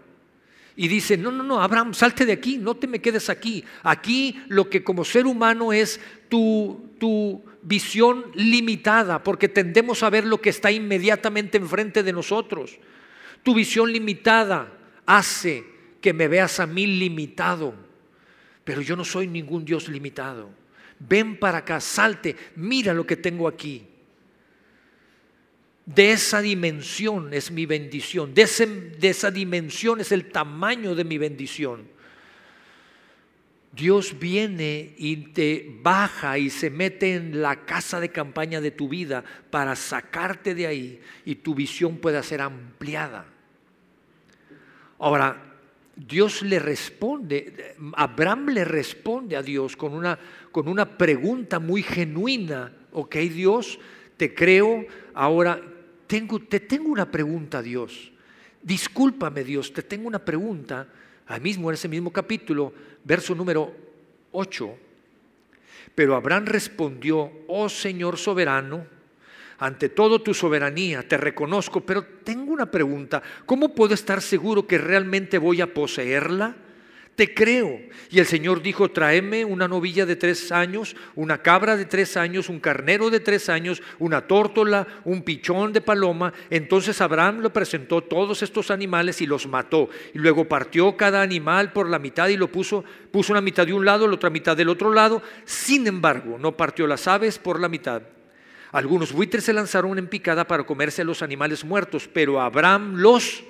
y 0.77 0.87
dice, 0.87 1.17
no, 1.17 1.31
no, 1.31 1.43
no, 1.43 1.61
Abraham, 1.61 1.93
salte 1.93 2.25
de 2.25 2.33
aquí, 2.33 2.57
no 2.57 2.75
te 2.75 2.87
me 2.87 2.99
quedes 2.99 3.29
aquí. 3.29 3.63
Aquí 3.83 4.41
lo 4.47 4.69
que 4.69 4.83
como 4.83 5.05
ser 5.05 5.25
humano 5.25 5.71
es 5.71 6.01
tu, 6.27 6.89
tu 6.99 7.43
visión 7.61 8.25
limitada, 8.33 9.23
porque 9.23 9.47
tendemos 9.47 10.03
a 10.03 10.09
ver 10.09 10.25
lo 10.25 10.41
que 10.41 10.49
está 10.49 10.71
inmediatamente 10.71 11.57
enfrente 11.57 12.03
de 12.03 12.11
nosotros. 12.11 12.77
Tu 13.43 13.55
visión 13.55 13.91
limitada 13.91 14.73
hace 15.05 15.63
que 16.01 16.13
me 16.13 16.27
veas 16.27 16.59
a 16.59 16.67
mí 16.67 16.85
limitado, 16.85 17.73
pero 18.63 18.81
yo 18.81 18.95
no 18.95 19.05
soy 19.05 19.27
ningún 19.27 19.63
Dios 19.63 19.87
limitado. 19.87 20.49
Ven 20.99 21.39
para 21.39 21.59
acá, 21.59 21.79
salte, 21.79 22.35
mira 22.55 22.93
lo 22.93 23.05
que 23.05 23.15
tengo 23.15 23.47
aquí. 23.47 23.87
De 25.85 26.11
esa 26.11 26.41
dimensión 26.41 27.31
es 27.31 27.51
mi 27.51 27.67
bendición, 27.67 28.33
de, 28.33 28.41
esa 29.01 29.29
dimensión 29.29 30.01
es 30.01 30.11
el 30.11 30.31
tamaño 30.31 30.95
de 30.95 31.03
mi 31.03 31.19
bendición. 31.19 31.87
Dios 33.71 34.17
viene 34.17 34.95
y 34.97 35.17
te 35.17 35.77
baja 35.83 36.39
y 36.39 36.49
se 36.49 36.71
mete 36.71 37.13
en 37.13 37.41
la 37.41 37.65
casa 37.65 37.99
de 37.99 38.09
campaña 38.09 38.61
de 38.61 38.71
tu 38.71 38.89
vida 38.89 39.23
para 39.51 39.75
sacarte 39.75 40.55
de 40.55 40.65
ahí 40.65 41.01
y 41.23 41.35
tu 41.35 41.53
visión 41.53 41.97
pueda 41.97 42.23
ser 42.23 42.41
ampliada. 42.41 43.27
Ahora, 44.97 45.53
Dios 45.95 46.41
le 46.41 46.57
responde, 46.57 47.75
Abraham 47.95 48.49
le 48.49 48.65
responde 48.65 49.35
a 49.35 49.43
Dios 49.43 49.75
con 49.75 49.93
una, 49.93 50.17
con 50.51 50.67
una 50.67 50.97
pregunta 50.97 51.59
muy 51.59 51.83
genuina. 51.83 52.73
Ok, 52.91 53.17
Dios, 53.17 53.77
te 54.17 54.33
creo, 54.33 54.85
ahora 55.13 55.61
tengo, 56.07 56.39
te 56.39 56.59
tengo 56.59 56.89
una 56.89 57.09
pregunta, 57.09 57.61
Dios. 57.61 58.11
Discúlpame, 58.61 59.43
Dios, 59.43 59.73
te 59.73 59.83
tengo 59.83 60.07
una 60.07 60.19
pregunta. 60.19 60.87
Ahí 61.27 61.39
mismo, 61.39 61.69
en 61.69 61.75
ese 61.75 61.87
mismo 61.87 62.11
capítulo, 62.11 62.73
verso 63.03 63.35
número 63.35 63.73
8. 64.31 64.77
Pero 65.93 66.15
Abraham 66.15 66.45
respondió, 66.45 67.31
oh 67.47 67.69
Señor 67.69 68.17
soberano, 68.17 68.85
ante 69.57 69.89
todo 69.89 70.21
tu 70.21 70.33
soberanía, 70.33 71.07
te 71.07 71.17
reconozco, 71.17 71.81
pero 71.81 72.03
tengo 72.23 72.51
una 72.51 72.69
pregunta. 72.69 73.23
¿Cómo 73.45 73.73
puedo 73.73 73.93
estar 73.93 74.21
seguro 74.21 74.67
que 74.67 74.77
realmente 74.77 75.37
voy 75.37 75.61
a 75.61 75.73
poseerla? 75.73 76.55
Te 77.15 77.33
creo. 77.33 77.79
Y 78.09 78.19
el 78.19 78.25
Señor 78.25 78.61
dijo, 78.61 78.91
tráeme 78.91 79.45
una 79.45 79.67
novilla 79.67 80.05
de 80.05 80.15
tres 80.15 80.51
años, 80.51 80.95
una 81.15 81.41
cabra 81.41 81.77
de 81.77 81.85
tres 81.85 82.17
años, 82.17 82.49
un 82.49 82.59
carnero 82.59 83.09
de 83.09 83.21
tres 83.21 83.49
años, 83.49 83.81
una 83.99 84.27
tórtola, 84.27 84.85
un 85.05 85.23
pichón 85.23 85.71
de 85.73 85.81
paloma. 85.81 86.33
Entonces 86.49 86.99
Abraham 87.01 87.41
le 87.41 87.49
presentó 87.49 88.01
todos 88.01 88.43
estos 88.43 88.69
animales 88.69 89.21
y 89.21 89.27
los 89.27 89.47
mató. 89.47 89.89
Y 90.13 90.19
luego 90.19 90.47
partió 90.47 90.95
cada 90.97 91.21
animal 91.21 91.71
por 91.71 91.89
la 91.89 91.99
mitad 91.99 92.27
y 92.27 92.37
lo 92.37 92.51
puso, 92.51 92.83
puso 93.11 93.31
una 93.31 93.41
mitad 93.41 93.65
de 93.65 93.73
un 93.73 93.85
lado, 93.85 94.07
la 94.07 94.15
otra 94.15 94.29
mitad 94.29 94.57
del 94.57 94.69
otro 94.69 94.93
lado. 94.93 95.21
Sin 95.45 95.87
embargo, 95.87 96.37
no 96.37 96.55
partió 96.57 96.85
las 96.85 97.07
aves 97.07 97.39
por 97.39 97.59
la 97.59 97.69
mitad. 97.69 98.01
Algunos 98.73 99.13
buitres 99.13 99.45
se 99.45 99.53
lanzaron 99.53 99.97
en 99.97 100.07
picada 100.07 100.45
para 100.45 100.65
comerse 100.65 101.01
a 101.01 101.05
los 101.05 101.21
animales 101.21 101.63
muertos, 101.63 102.09
pero 102.11 102.41
Abraham 102.41 102.95
los, 102.97 103.41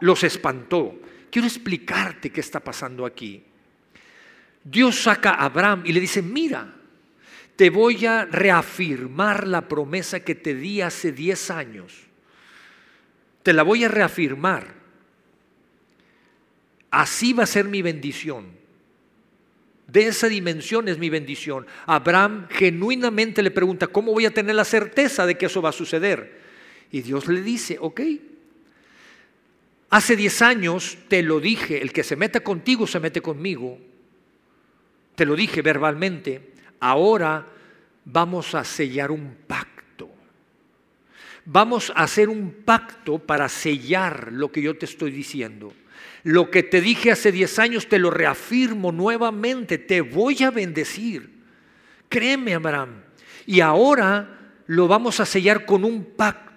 los 0.00 0.24
espantó 0.24 0.94
quiero 1.30 1.46
explicarte 1.46 2.30
qué 2.30 2.40
está 2.40 2.60
pasando 2.60 3.04
aquí. 3.06 3.42
Dios 4.64 5.02
saca 5.02 5.30
a 5.30 5.44
Abraham 5.44 5.82
y 5.86 5.92
le 5.92 6.00
dice, 6.00 6.22
mira, 6.22 6.74
te 7.56 7.70
voy 7.70 8.06
a 8.06 8.24
reafirmar 8.24 9.46
la 9.46 9.66
promesa 9.66 10.20
que 10.20 10.34
te 10.34 10.54
di 10.54 10.80
hace 10.80 11.12
10 11.12 11.50
años. 11.50 11.94
Te 13.42 13.52
la 13.52 13.62
voy 13.62 13.84
a 13.84 13.88
reafirmar. 13.88 14.74
Así 16.90 17.32
va 17.32 17.44
a 17.44 17.46
ser 17.46 17.64
mi 17.64 17.82
bendición. 17.82 18.46
De 19.88 20.06
esa 20.06 20.28
dimensión 20.28 20.86
es 20.88 20.98
mi 20.98 21.08
bendición. 21.08 21.66
Abraham 21.86 22.46
genuinamente 22.50 23.42
le 23.42 23.50
pregunta, 23.50 23.86
¿cómo 23.86 24.12
voy 24.12 24.26
a 24.26 24.34
tener 24.34 24.54
la 24.54 24.64
certeza 24.64 25.24
de 25.24 25.38
que 25.38 25.46
eso 25.46 25.62
va 25.62 25.70
a 25.70 25.72
suceder? 25.72 26.40
Y 26.92 27.00
Dios 27.00 27.26
le 27.26 27.42
dice, 27.42 27.78
ok, 27.80 28.00
Hace 29.90 30.16
10 30.16 30.42
años 30.42 30.98
te 31.08 31.22
lo 31.22 31.40
dije, 31.40 31.80
el 31.80 31.92
que 31.92 32.04
se 32.04 32.16
meta 32.16 32.40
contigo 32.40 32.86
se 32.86 33.00
mete 33.00 33.22
conmigo. 33.22 33.78
Te 35.14 35.24
lo 35.24 35.34
dije 35.34 35.62
verbalmente. 35.62 36.52
Ahora 36.80 37.46
vamos 38.04 38.54
a 38.54 38.64
sellar 38.64 39.10
un 39.10 39.34
pacto. 39.46 40.10
Vamos 41.46 41.90
a 41.94 42.02
hacer 42.02 42.28
un 42.28 42.62
pacto 42.64 43.18
para 43.18 43.48
sellar 43.48 44.30
lo 44.30 44.52
que 44.52 44.60
yo 44.60 44.76
te 44.76 44.84
estoy 44.84 45.10
diciendo. 45.10 45.72
Lo 46.22 46.50
que 46.50 46.62
te 46.62 46.82
dije 46.82 47.10
hace 47.10 47.32
10 47.32 47.58
años 47.58 47.88
te 47.88 47.98
lo 47.98 48.10
reafirmo 48.10 48.92
nuevamente. 48.92 49.78
Te 49.78 50.02
voy 50.02 50.42
a 50.42 50.50
bendecir. 50.50 51.30
Créeme, 52.10 52.54
Abraham. 52.54 53.02
Y 53.46 53.60
ahora 53.60 54.52
lo 54.66 54.86
vamos 54.86 55.20
a 55.20 55.24
sellar 55.24 55.64
con 55.64 55.84
un 55.84 56.04
pacto 56.04 56.47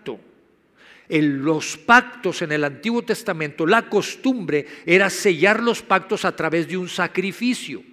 en 1.12 1.44
los 1.44 1.76
pactos 1.76 2.42
en 2.42 2.54
el 2.54 2.64
Antiguo 2.64 3.02
Testamento, 3.02 3.68
la 3.68 3.90
costumbre 3.90 4.66
era 4.86 5.10
sellar 5.10 5.62
los 5.62 5.82
pactos 5.82 6.24
a 6.24 6.34
través 6.34 6.70
de 6.70 6.78
un 6.78 6.88
sacrificio. 6.88 7.84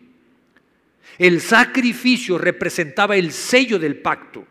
El 1.18 1.40
sacrificio 1.40 2.38
representaba 2.38 3.16
el 3.16 3.32
sello 3.32 3.76
del 3.80 3.96
pacto. 3.96 4.46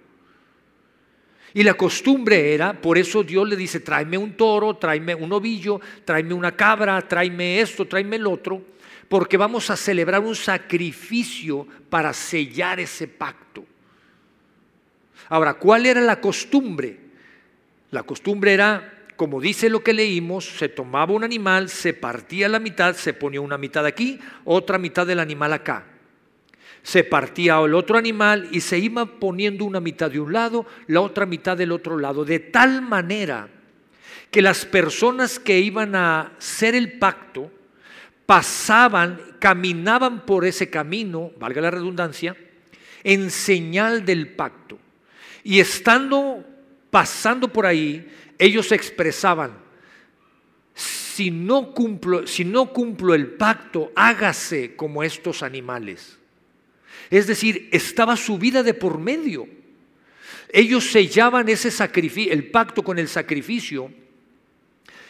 Y 1.53 1.63
la 1.63 1.75
costumbre 1.75 2.53
era, 2.53 2.73
por 2.73 2.97
eso 2.97 3.23
Dios 3.23 3.47
le 3.47 3.55
dice, 3.55 3.79
tráeme 3.79 4.17
un 4.17 4.33
toro, 4.33 4.75
tráeme 4.75 5.15
un 5.15 5.31
ovillo, 5.31 5.79
tráeme 6.03 6.33
una 6.33 6.51
cabra, 6.51 7.01
tráeme 7.07 7.61
esto, 7.61 7.87
tráeme 7.87 8.17
el 8.17 8.27
otro, 8.27 8.61
porque 9.07 9.37
vamos 9.37 9.69
a 9.69 9.77
celebrar 9.77 10.19
un 10.19 10.35
sacrificio 10.35 11.65
para 11.89 12.11
sellar 12.11 12.81
ese 12.81 13.07
pacto. 13.07 13.63
Ahora, 15.29 15.53
¿cuál 15.53 15.85
era 15.85 16.01
la 16.01 16.19
costumbre? 16.19 17.06
La 17.91 18.03
costumbre 18.03 18.53
era, 18.53 19.05
como 19.15 19.39
dice 19.39 19.69
lo 19.69 19.83
que 19.83 19.93
leímos, 19.93 20.45
se 20.45 20.69
tomaba 20.69 21.13
un 21.13 21.23
animal, 21.23 21.69
se 21.69 21.93
partía 21.93 22.49
la 22.49 22.59
mitad, 22.59 22.95
se 22.95 23.13
ponía 23.13 23.39
una 23.39 23.57
mitad 23.57 23.85
aquí, 23.85 24.19
otra 24.43 24.77
mitad 24.77 25.07
del 25.07 25.19
animal 25.19 25.53
acá. 25.53 25.85
Se 26.83 27.03
partía 27.03 27.59
el 27.59 27.73
otro 27.73 27.97
animal 27.97 28.49
y 28.51 28.61
se 28.61 28.77
iba 28.77 29.05
poniendo 29.05 29.65
una 29.65 29.79
mitad 29.79 30.11
de 30.11 30.19
un 30.19 30.33
lado, 30.33 30.65
la 30.87 31.01
otra 31.01 31.25
mitad 31.25 31.57
del 31.57 31.71
otro 31.71 31.97
lado, 31.97 32.25
de 32.25 32.39
tal 32.39 32.81
manera 32.81 33.49
que 34.31 34.41
las 34.41 34.65
personas 34.65 35.39
que 35.39 35.59
iban 35.59 35.95
a 35.95 36.33
hacer 36.37 36.75
el 36.75 36.97
pacto 36.99 37.51
pasaban, 38.25 39.19
caminaban 39.39 40.25
por 40.25 40.43
ese 40.45 40.69
camino, 40.69 41.31
valga 41.39 41.61
la 41.61 41.71
redundancia, 41.71 42.35
en 43.03 43.31
señal 43.31 44.05
del 44.05 44.27
pacto. 44.35 44.77
Y 45.43 45.61
estando 45.61 46.43
pasando 46.97 47.47
por 47.47 47.67
ahí, 47.67 48.11
ellos 48.39 48.71
expresaban, 48.71 49.55
si 50.73 51.29
no 51.29 51.71
cumplo, 51.71 52.25
si 52.25 52.43
no 52.43 52.73
cumplo 52.73 53.13
el 53.13 53.33
pacto, 53.33 53.91
hágase 53.95 54.75
como 54.75 55.03
estos 55.03 55.43
animales. 55.43 56.17
Es 57.11 57.27
decir, 57.27 57.69
estaba 57.71 58.17
su 58.17 58.39
vida 58.39 58.63
de 58.63 58.73
por 58.73 58.97
medio. 58.97 59.47
Ellos 60.49 60.89
sellaban 60.89 61.49
ese 61.49 61.69
sacrificio, 61.69 62.33
el 62.33 62.49
pacto 62.49 62.83
con 62.83 62.97
el 62.97 63.07
sacrificio. 63.07 63.91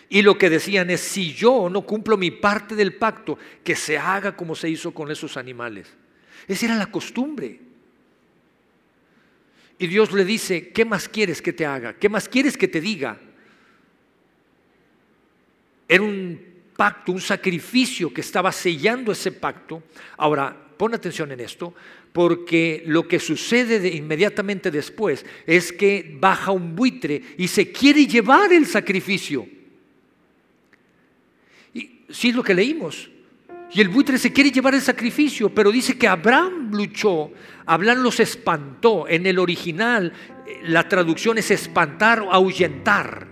Y 0.10 0.24
lo 0.24 0.38
que 0.38 0.50
decían 0.50 0.90
es, 0.90 1.00
si 1.00 1.34
yo 1.34 1.70
no 1.70 1.84
cumplo 1.84 2.18
mi 2.18 2.32
parte 2.32 2.76
del 2.76 2.96
pacto, 2.96 3.40
que 3.64 3.78
se 3.78 3.98
haga 3.98 4.36
como 4.36 4.56
se 4.56 4.70
hizo 4.70 4.94
con 4.94 5.10
esos 5.10 5.38
animales. 5.38 5.88
Esa 6.50 6.66
era 6.66 6.76
la 6.76 6.92
costumbre. 6.92 7.62
Y 9.80 9.88
Dios 9.88 10.12
le 10.12 10.26
dice, 10.26 10.70
¿qué 10.70 10.86
más 10.86 11.08
quieres 11.08 11.42
que 11.42 11.54
te 11.54 11.66
haga? 11.66 11.94
¿Qué 11.94 12.10
más 12.10 12.28
quieres 12.28 12.58
que 12.58 12.68
te 12.68 12.82
diga? 12.82 13.20
Era 15.88 16.04
un 16.04 16.40
pacto, 16.76 17.12
un 17.12 17.22
sacrificio 17.22 18.14
que 18.14 18.22
estaba 18.22 18.52
sellando 18.52 19.12
ese 19.12 19.32
pacto. 19.32 19.84
Ahora, 20.18 20.56
pon 20.78 20.94
atención 20.94 21.32
en 21.32 21.40
esto, 21.40 21.74
porque 22.12 22.84
lo 22.88 23.08
que 23.08 23.20
sucede 23.20 23.80
de 23.80 23.90
inmediatamente 23.90 24.72
después 24.72 25.26
es 25.46 25.72
que 25.72 26.18
baja 26.20 26.52
un 26.52 26.76
buitre 26.76 27.22
y 27.38 27.48
se 27.48 27.72
quiere 27.72 28.08
llevar 28.08 28.52
el 28.54 28.66
sacrificio. 28.66 29.48
Y 31.74 32.02
sí 32.10 32.30
es 32.30 32.36
lo 32.36 32.44
que 32.44 32.54
leímos. 32.54 33.12
Y 33.74 33.82
el 33.82 33.90
buitre 33.90 34.18
se 34.18 34.32
quiere 34.32 34.52
llevar 34.52 34.76
el 34.76 34.82
sacrificio, 34.82 35.54
pero 35.54 35.72
dice 35.72 35.98
que 35.98 36.08
Abraham 36.08 36.72
luchó. 36.72 37.32
Abraham 37.66 38.02
los 38.02 38.20
espantó. 38.20 39.08
En 39.08 39.26
el 39.26 39.40
original 39.40 40.14
la 40.64 40.88
traducción 40.88 41.38
es 41.38 41.52
espantar 41.52 42.22
o 42.22 42.32
ahuyentar. 42.32 43.28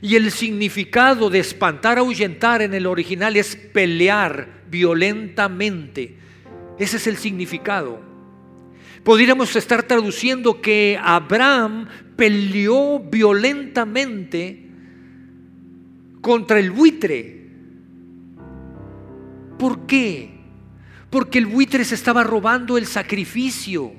Y 0.00 0.14
el 0.14 0.30
significado 0.30 1.28
de 1.28 1.40
espantar, 1.40 1.98
ahuyentar 1.98 2.62
en 2.62 2.72
el 2.72 2.86
original 2.86 3.36
es 3.36 3.56
pelear 3.56 4.62
violentamente. 4.70 6.16
Ese 6.78 6.98
es 6.98 7.06
el 7.08 7.16
significado. 7.16 8.00
Podríamos 9.02 9.54
estar 9.56 9.82
traduciendo 9.82 10.60
que 10.60 10.98
Abraham 11.02 11.88
peleó 12.16 13.00
violentamente 13.00 14.66
contra 16.20 16.58
el 16.58 16.70
buitre. 16.70 17.37
¿Por 19.58 19.86
qué? 19.86 20.30
Porque 21.10 21.38
el 21.38 21.46
buitre 21.46 21.84
se 21.84 21.94
estaba 21.94 22.22
robando 22.22 22.78
el 22.78 22.86
sacrificio. 22.86 23.92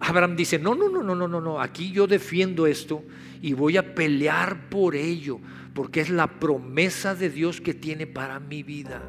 Abraham 0.01 0.35
dice, 0.35 0.59
no, 0.59 0.75
no, 0.75 0.88
no, 0.88 1.03
no, 1.03 1.14
no, 1.14 1.29
no, 1.29 1.41
no, 1.41 1.61
aquí 1.61 1.91
yo 1.91 2.07
defiendo 2.07 2.67
esto 2.67 3.03
y 3.43 3.53
voy 3.53 3.77
a 3.77 3.95
pelear 3.95 4.69
por 4.71 4.95
ello, 4.95 5.41
porque 5.79 6.01
es 6.01 6.11
la 6.11 6.27
promesa 6.27 7.14
de 7.14 7.31
Dios 7.31 7.61
que 7.61 7.73
tiene 7.73 8.09
para 8.09 8.41
mi 8.41 8.64
vida. 8.64 9.01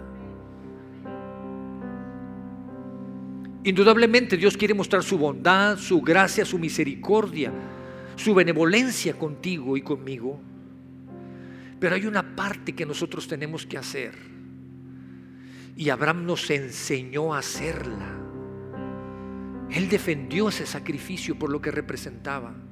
Indudablemente 3.63 4.37
Dios 4.37 4.55
quiere 4.55 4.75
mostrar 4.75 5.01
su 5.01 5.17
bondad, 5.17 5.79
su 5.79 5.99
gracia, 5.99 6.45
su 6.45 6.59
misericordia, 6.59 7.51
su 8.15 8.35
benevolencia 8.35 9.17
contigo 9.17 9.77
y 9.77 9.81
conmigo. 9.81 10.39
Pero 11.79 11.95
hay 11.95 12.05
una 12.05 12.35
parte 12.35 12.75
que 12.75 12.85
nosotros 12.85 13.27
tenemos 13.27 13.65
que 13.65 13.79
hacer. 13.79 14.13
Y 15.75 15.89
Abraham 15.89 16.27
nos 16.27 16.51
enseñó 16.51 17.33
a 17.33 17.39
hacerla. 17.39 18.15
Él 19.71 19.89
defendió 19.89 20.49
ese 20.49 20.67
sacrificio 20.67 21.33
por 21.33 21.49
lo 21.49 21.63
que 21.63 21.71
representaba. 21.71 22.68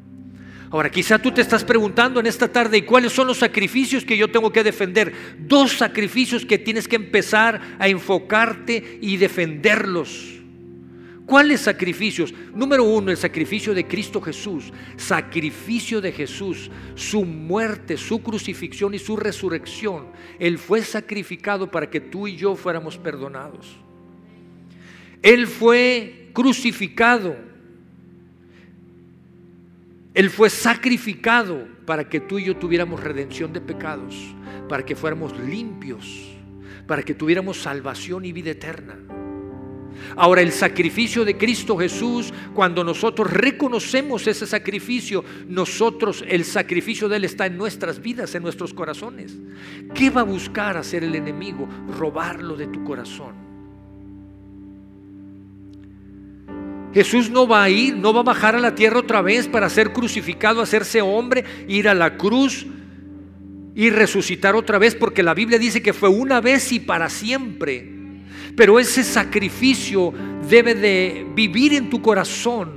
Ahora, 0.70 0.90
quizá 0.90 1.18
tú 1.18 1.32
te 1.32 1.42
estás 1.42 1.64
preguntando 1.64 2.20
en 2.20 2.26
esta 2.26 2.48
tarde, 2.48 2.78
¿y 2.78 2.82
cuáles 2.82 3.14
son 3.14 3.28
los 3.28 3.38
sacrificios 3.38 4.04
que 4.04 4.18
yo 4.18 4.30
tengo 4.30 4.52
que 4.52 4.64
defender? 4.64 5.14
Dos 5.40 5.78
sacrificios 5.78 6.46
que 6.46 6.58
tienes 6.58 6.88
que 6.88 6.98
empezar 6.98 7.62
a 7.80 7.88
enfocarte 7.88 9.00
y 9.02 9.16
defenderlos. 9.16 10.34
¿Cuáles 11.26 11.60
sacrificios? 11.60 12.34
Número 12.54 12.86
uno, 12.86 13.12
el 13.12 13.18
sacrificio 13.18 13.74
de 13.74 13.86
Cristo 13.86 14.22
Jesús. 14.22 14.72
Sacrificio 14.96 16.00
de 16.00 16.14
Jesús, 16.14 16.72
su 16.96 17.26
muerte, 17.26 17.98
su 17.98 18.22
crucifixión 18.22 18.94
y 18.94 19.00
su 19.00 19.18
resurrección. 19.18 20.08
Él 20.40 20.58
fue 20.58 20.82
sacrificado 20.82 21.70
para 21.70 21.90
que 21.90 22.00
tú 22.00 22.28
y 22.28 22.38
yo 22.38 22.56
fuéramos 22.56 22.98
perdonados. 22.98 23.76
Él 25.22 25.48
fue 25.48 26.30
crucificado. 26.32 27.47
Él 30.18 30.32
fue 30.32 30.50
sacrificado 30.50 31.68
para 31.86 32.10
que 32.10 32.20
tú 32.20 32.40
y 32.40 32.46
yo 32.46 32.58
tuviéramos 32.58 33.04
redención 33.04 33.54
de 33.54 33.62
pecados, 33.62 34.16
para 34.68 34.84
que 34.84 34.96
fuéramos 34.96 35.38
limpios, 35.38 36.36
para 36.88 37.04
que 37.04 37.14
tuviéramos 37.14 37.62
salvación 37.62 38.26
y 38.26 38.32
vida 38.32 38.50
eterna. 38.50 38.98
Ahora 40.16 40.42
el 40.42 40.52
sacrificio 40.52 41.24
de 41.24 41.38
Cristo 41.38 41.78
Jesús, 41.78 42.34
cuando 42.56 42.84
nosotros 42.84 43.32
reconocemos 43.32 44.26
ese 44.26 44.48
sacrificio, 44.48 45.24
nosotros, 45.48 46.26
el 46.28 46.46
sacrificio 46.46 47.08
de 47.08 47.18
Él 47.18 47.26
está 47.26 47.46
en 47.46 47.56
nuestras 47.56 48.02
vidas, 48.02 48.34
en 48.34 48.42
nuestros 48.42 48.74
corazones. 48.74 49.38
¿Qué 49.94 50.10
va 50.10 50.22
a 50.22 50.24
buscar 50.24 50.78
hacer 50.78 51.04
el 51.04 51.14
enemigo? 51.14 51.70
Robarlo 51.96 52.56
de 52.56 52.66
tu 52.66 52.84
corazón. 52.84 53.47
Jesús 56.98 57.30
no 57.30 57.48
va 57.48 57.62
a 57.62 57.70
ir, 57.70 57.96
no 57.96 58.12
va 58.12 58.22
a 58.22 58.24
bajar 58.24 58.56
a 58.56 58.60
la 58.60 58.74
tierra 58.74 58.98
otra 58.98 59.22
vez 59.22 59.48
para 59.48 59.70
ser 59.70 59.94
crucificado, 59.94 60.64
hacerse 60.64 61.00
hombre, 61.00 61.46
ir 61.68 61.88
a 61.88 61.94
la 61.94 62.18
cruz 62.18 62.66
y 63.76 63.92
resucitar 63.92 64.56
otra 64.56 64.80
vez, 64.80 64.96
porque 64.96 65.22
la 65.22 65.36
Biblia 65.36 65.60
dice 65.60 65.84
que 65.84 65.94
fue 65.94 66.10
una 66.10 66.42
vez 66.42 66.72
y 66.72 66.80
para 66.80 67.08
siempre. 67.08 67.88
Pero 68.56 68.80
ese 68.80 69.04
sacrificio 69.04 70.12
debe 70.50 70.74
de 70.74 71.28
vivir 71.36 71.76
en 71.76 71.88
tu 71.92 72.02
corazón. 72.02 72.72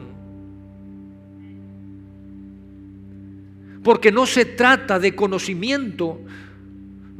Porque 3.82 4.12
no 4.12 4.26
se 4.26 4.44
trata 4.44 4.98
de 4.98 5.14
conocimiento, 5.14 6.20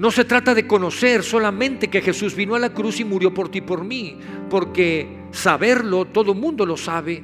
No 0.01 0.11
se 0.11 0.25
trata 0.25 0.55
de 0.55 0.67
conocer 0.67 1.23
solamente 1.23 1.89
que 1.89 2.01
Jesús 2.01 2.35
vino 2.35 2.55
a 2.55 2.59
la 2.59 2.73
cruz 2.73 3.01
y 3.01 3.05
murió 3.05 3.35
por 3.35 3.51
ti 3.51 3.59
y 3.59 3.61
por 3.61 3.85
mí, 3.85 4.19
porque 4.49 5.25
saberlo 5.31 6.07
todo 6.07 6.33
mundo 6.33 6.65
lo 6.65 6.79
sabe. 6.79 7.23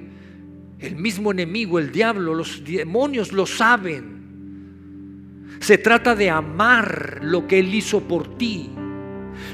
El 0.78 0.96
mismo 0.96 1.30
enemigo, 1.30 1.78
el 1.78 1.90
diablo, 1.90 2.34
los 2.34 2.62
demonios 2.62 3.32
lo 3.32 3.46
saben. 3.46 5.56
Se 5.58 5.78
trata 5.78 6.14
de 6.14 6.28
amar 6.28 7.20
lo 7.22 7.46
que 7.46 7.60
Él 7.60 7.74
hizo 7.74 8.02
por 8.02 8.36
ti. 8.36 8.68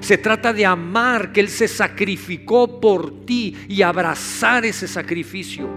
Se 0.01 0.19
trata 0.19 0.53
de 0.53 0.67
amar 0.67 1.31
que 1.31 1.39
Él 1.39 1.49
se 1.49 1.69
sacrificó 1.69 2.81
por 2.81 3.25
ti 3.25 3.57
y 3.69 3.83
abrazar 3.83 4.65
ese 4.65 4.89
sacrificio. 4.89 5.69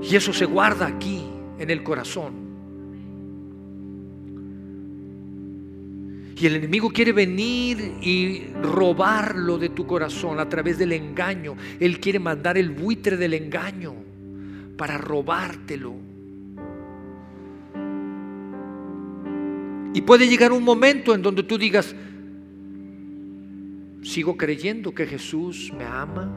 Y 0.00 0.14
eso 0.14 0.32
se 0.32 0.44
guarda 0.44 0.86
aquí, 0.86 1.24
en 1.58 1.70
el 1.70 1.82
corazón. 1.82 2.43
Y 6.36 6.46
el 6.46 6.56
enemigo 6.56 6.90
quiere 6.90 7.12
venir 7.12 7.94
y 8.02 8.48
robarlo 8.60 9.56
de 9.56 9.68
tu 9.68 9.86
corazón 9.86 10.40
a 10.40 10.48
través 10.48 10.78
del 10.78 10.92
engaño. 10.92 11.56
Él 11.78 12.00
quiere 12.00 12.18
mandar 12.18 12.58
el 12.58 12.70
buitre 12.70 13.16
del 13.16 13.34
engaño 13.34 13.94
para 14.76 14.98
robártelo. 14.98 15.94
Y 19.94 20.00
puede 20.00 20.26
llegar 20.26 20.50
un 20.50 20.64
momento 20.64 21.14
en 21.14 21.22
donde 21.22 21.44
tú 21.44 21.56
digas, 21.56 21.94
sigo 24.02 24.36
creyendo 24.36 24.92
que 24.92 25.06
Jesús 25.06 25.72
me 25.78 25.84
ama, 25.84 26.32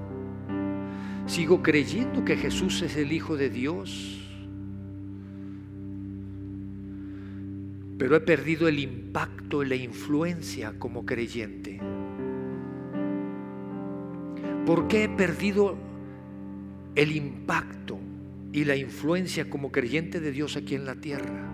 sigo 1.25 1.63
creyendo 1.63 2.23
que 2.23 2.37
Jesús 2.37 2.83
es 2.83 2.95
el 2.97 3.11
Hijo 3.11 3.35
de 3.35 3.49
Dios, 3.49 4.26
pero 7.97 8.15
he 8.15 8.19
perdido 8.19 8.67
el 8.67 8.79
impacto 8.79 9.63
y 9.63 9.67
la 9.67 9.75
influencia 9.75 10.77
como 10.77 11.05
creyente. 11.05 11.79
¿Por 14.65 14.87
qué 14.87 15.05
he 15.05 15.09
perdido 15.09 15.77
el 16.95 17.15
impacto 17.15 17.97
y 18.51 18.65
la 18.65 18.75
influencia 18.75 19.49
como 19.49 19.71
creyente 19.71 20.19
de 20.19 20.31
Dios 20.31 20.57
aquí 20.57 20.75
en 20.75 20.85
la 20.85 20.95
tierra? 20.95 21.49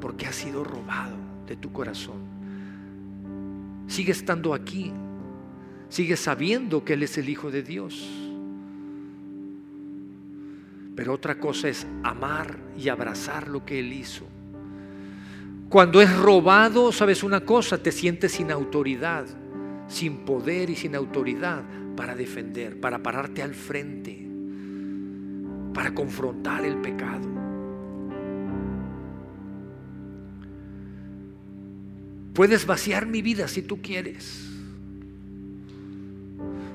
Porque 0.00 0.26
ha 0.26 0.32
sido 0.32 0.62
robado 0.62 1.16
de 1.46 1.56
tu 1.56 1.72
corazón. 1.72 2.20
Sigue 3.88 4.12
estando 4.12 4.54
aquí. 4.54 4.92
Sigue 5.88 6.16
sabiendo 6.16 6.84
que 6.84 6.94
Él 6.94 7.02
es 7.02 7.18
el 7.18 7.28
Hijo 7.28 7.50
de 7.50 7.62
Dios. 7.62 8.08
Pero 10.94 11.14
otra 11.14 11.38
cosa 11.38 11.68
es 11.68 11.86
amar 12.02 12.58
y 12.78 12.88
abrazar 12.88 13.48
lo 13.48 13.64
que 13.64 13.80
Él 13.80 13.92
hizo. 13.92 14.26
Cuando 15.72 16.02
es 16.02 16.14
robado, 16.14 16.92
sabes 16.92 17.22
una 17.22 17.46
cosa, 17.46 17.78
te 17.78 17.92
sientes 17.92 18.32
sin 18.32 18.50
autoridad, 18.50 19.24
sin 19.88 20.18
poder 20.18 20.68
y 20.68 20.76
sin 20.76 20.94
autoridad 20.94 21.64
para 21.96 22.14
defender, 22.14 22.78
para 22.78 23.02
pararte 23.02 23.42
al 23.42 23.54
frente, 23.54 24.28
para 25.72 25.94
confrontar 25.94 26.66
el 26.66 26.76
pecado. 26.76 27.26
Puedes 32.34 32.66
vaciar 32.66 33.06
mi 33.06 33.22
vida 33.22 33.48
si 33.48 33.62
tú 33.62 33.80
quieres. 33.80 34.50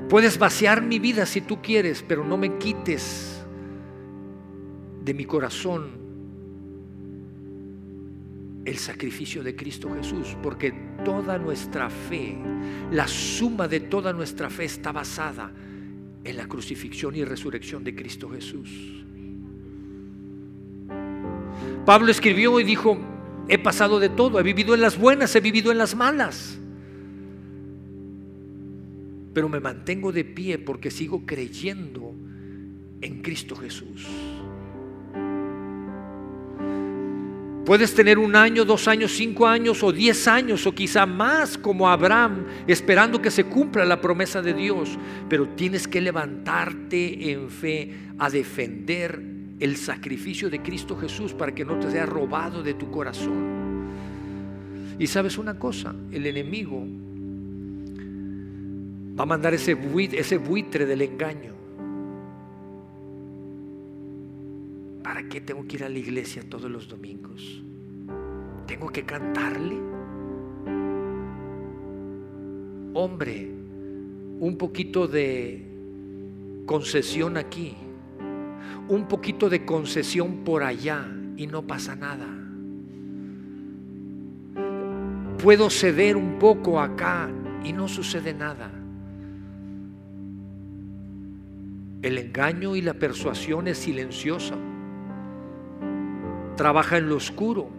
Puedes 0.09 0.39
vaciar 0.39 0.81
mi 0.81 0.97
vida 0.97 1.27
si 1.27 1.41
tú 1.41 1.61
quieres, 1.61 2.01
pero 2.07 2.25
no 2.25 2.35
me 2.35 2.57
quites 2.57 3.45
de 5.03 5.13
mi 5.13 5.25
corazón 5.25 6.06
el 8.67 8.77
sacrificio 8.77 9.43
de 9.43 9.55
Cristo 9.55 9.89
Jesús, 9.95 10.35
porque 10.43 10.73
toda 11.05 11.37
nuestra 11.37 11.89
fe, 11.89 12.37
la 12.91 13.07
suma 13.07 13.65
de 13.65 13.79
toda 13.79 14.11
nuestra 14.11 14.49
fe 14.49 14.65
está 14.65 14.91
basada 14.91 15.49
en 16.21 16.35
la 16.35 16.47
crucifixión 16.47 17.15
y 17.15 17.23
resurrección 17.23 17.85
de 17.85 17.95
Cristo 17.95 18.29
Jesús. 18.29 18.69
Pablo 21.85 22.11
escribió 22.11 22.59
y 22.59 22.65
dijo, 22.65 22.97
He 23.47 23.57
pasado 23.57 24.01
de 24.01 24.09
todo, 24.09 24.37
he 24.37 24.43
vivido 24.43 24.75
en 24.75 24.81
las 24.81 24.97
buenas, 24.97 25.33
he 25.33 25.39
vivido 25.39 25.71
en 25.71 25.77
las 25.77 25.95
malas. 25.95 26.59
Pero 29.33 29.47
me 29.47 29.61
mantengo 29.61 30.11
de 30.11 30.25
pie 30.25 30.57
porque 30.57 30.91
sigo 30.91 31.25
creyendo 31.25 32.13
en 32.99 33.21
Cristo 33.21 33.55
Jesús. 33.55 34.05
Puedes 37.67 37.93
tener 37.93 38.17
un 38.17 38.33
año, 38.37 38.63
dos 38.63 38.87
años, 38.87 39.11
cinco 39.11 39.45
años 39.45 39.83
o 39.83 39.91
diez 39.91 40.25
años 40.29 40.65
o 40.65 40.71
quizá 40.71 41.05
más 41.05 41.57
como 41.57 41.89
Abraham 41.89 42.45
esperando 42.65 43.21
que 43.21 43.29
se 43.29 43.43
cumpla 43.43 43.83
la 43.83 43.99
promesa 43.99 44.41
de 44.41 44.53
Dios, 44.53 44.97
pero 45.27 45.49
tienes 45.49 45.85
que 45.85 45.99
levantarte 45.99 47.29
en 47.29 47.49
fe 47.49 47.91
a 48.19 48.29
defender 48.29 49.21
el 49.59 49.75
sacrificio 49.75 50.49
de 50.49 50.61
Cristo 50.61 50.95
Jesús 50.95 51.33
para 51.33 51.53
que 51.53 51.65
no 51.65 51.77
te 51.77 51.91
sea 51.91 52.05
robado 52.05 52.63
de 52.63 52.73
tu 52.73 52.89
corazón. 52.89 53.89
Y 54.97 55.07
sabes 55.07 55.37
una 55.37 55.59
cosa, 55.59 55.93
el 56.13 56.25
enemigo 56.25 56.87
va 59.19 59.23
a 59.23 59.25
mandar 59.25 59.53
ese 59.53 59.73
buitre, 59.73 60.85
del 60.85 61.01
engaño. 61.01 61.56
Tengo 65.41 65.67
que 65.67 65.77
ir 65.77 65.83
a 65.83 65.89
la 65.89 65.99
iglesia 65.99 66.43
todos 66.47 66.69
los 66.69 66.87
domingos? 66.87 67.61
¿Tengo 68.65 68.89
que 68.89 69.03
cantarle? 69.03 69.77
Hombre, 72.93 73.51
un 74.39 74.55
poquito 74.57 75.07
de 75.07 75.65
concesión 76.65 77.37
aquí 77.37 77.75
un 78.89 79.07
poquito 79.07 79.49
de 79.49 79.65
concesión 79.65 80.43
por 80.43 80.63
allá 80.63 81.05
y 81.35 81.47
no 81.47 81.65
pasa 81.65 81.95
nada. 81.95 82.27
Puedo 85.41 85.69
ceder 85.69 86.15
un 86.15 86.39
poco 86.39 86.79
acá 86.79 87.29
y 87.63 87.73
no 87.73 87.87
sucede 87.87 88.33
nada. 88.33 88.71
El 92.01 92.17
engaño 92.17 92.75
y 92.75 92.81
la 92.81 92.93
persuasión 92.93 93.67
es 93.67 93.77
silenciosa. 93.79 94.55
Trabaja 96.57 96.97
en 96.97 97.07
lo 97.07 97.15
oscuro. 97.15 97.69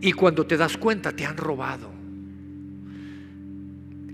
Y 0.00 0.12
cuando 0.12 0.46
te 0.46 0.56
das 0.56 0.76
cuenta 0.78 1.14
te 1.14 1.26
han 1.26 1.36
robado. 1.36 1.90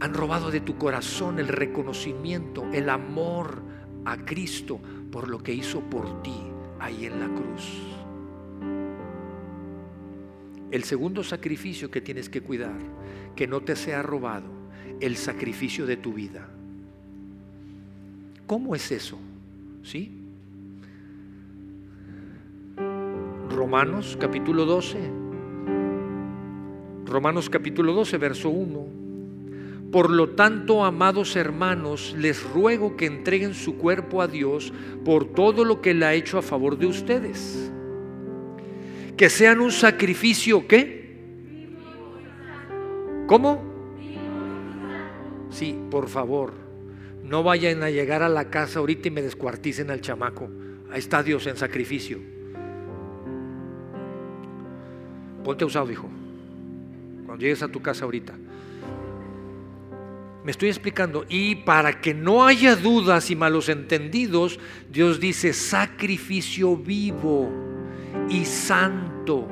Han 0.00 0.14
robado 0.14 0.50
de 0.50 0.60
tu 0.60 0.76
corazón 0.76 1.38
el 1.38 1.48
reconocimiento, 1.48 2.64
el 2.72 2.88
amor 2.88 3.62
a 4.04 4.16
Cristo 4.16 4.80
por 5.12 5.28
lo 5.28 5.38
que 5.42 5.54
hizo 5.54 5.80
por 5.80 6.22
ti 6.22 6.34
ahí 6.80 7.06
en 7.06 7.20
la 7.20 7.26
cruz. 7.26 7.80
El 10.70 10.82
segundo 10.82 11.22
sacrificio 11.22 11.90
que 11.90 12.00
tienes 12.00 12.28
que 12.28 12.40
cuidar, 12.40 12.78
que 13.36 13.46
no 13.46 13.60
te 13.60 13.76
sea 13.76 14.02
robado, 14.02 14.48
el 15.00 15.16
sacrificio 15.16 15.86
de 15.86 15.96
tu 15.96 16.12
vida. 16.12 16.48
¿Cómo 18.46 18.74
es 18.74 18.90
eso? 18.90 19.18
¿Sí? 19.82 20.23
Romanos 23.64 24.18
capítulo 24.20 24.66
12. 24.66 24.98
Romanos 27.06 27.48
capítulo 27.48 27.94
12, 27.94 28.18
verso 28.18 28.50
1. 28.50 28.86
Por 29.90 30.10
lo 30.10 30.32
tanto, 30.32 30.84
amados 30.84 31.34
hermanos, 31.34 32.14
les 32.18 32.42
ruego 32.52 32.94
que 32.94 33.06
entreguen 33.06 33.54
su 33.54 33.78
cuerpo 33.78 34.20
a 34.20 34.28
Dios 34.28 34.70
por 35.02 35.32
todo 35.32 35.64
lo 35.64 35.80
que 35.80 35.92
Él 35.92 36.02
ha 36.02 36.12
hecho 36.12 36.36
a 36.36 36.42
favor 36.42 36.76
de 36.76 36.84
ustedes. 36.84 37.72
Que 39.16 39.30
sean 39.30 39.60
un 39.60 39.72
sacrificio, 39.72 40.68
¿qué? 40.68 41.64
¿Cómo? 43.26 43.64
Sí, 45.48 45.74
por 45.90 46.10
favor, 46.10 46.52
no 47.22 47.42
vayan 47.42 47.82
a 47.82 47.88
llegar 47.88 48.22
a 48.22 48.28
la 48.28 48.50
casa 48.50 48.80
ahorita 48.80 49.08
y 49.08 49.10
me 49.10 49.22
descuarticen 49.22 49.90
al 49.90 50.02
chamaco. 50.02 50.50
Ahí 50.90 50.98
está 50.98 51.22
Dios 51.22 51.46
en 51.46 51.56
sacrificio. 51.56 52.33
Ponte 55.44 55.64
usado, 55.64 55.92
hijo. 55.92 56.08
Cuando 57.26 57.42
llegues 57.42 57.62
a 57.62 57.68
tu 57.68 57.80
casa 57.82 58.04
ahorita. 58.04 58.34
Me 60.44 60.50
estoy 60.50 60.68
explicando. 60.68 61.24
Y 61.28 61.56
para 61.56 62.00
que 62.00 62.14
no 62.14 62.46
haya 62.46 62.76
dudas 62.76 63.30
y 63.30 63.36
malos 63.36 63.68
entendidos, 63.68 64.58
Dios 64.90 65.20
dice 65.20 65.52
sacrificio 65.52 66.76
vivo 66.76 67.50
y 68.28 68.44
santo. 68.44 69.48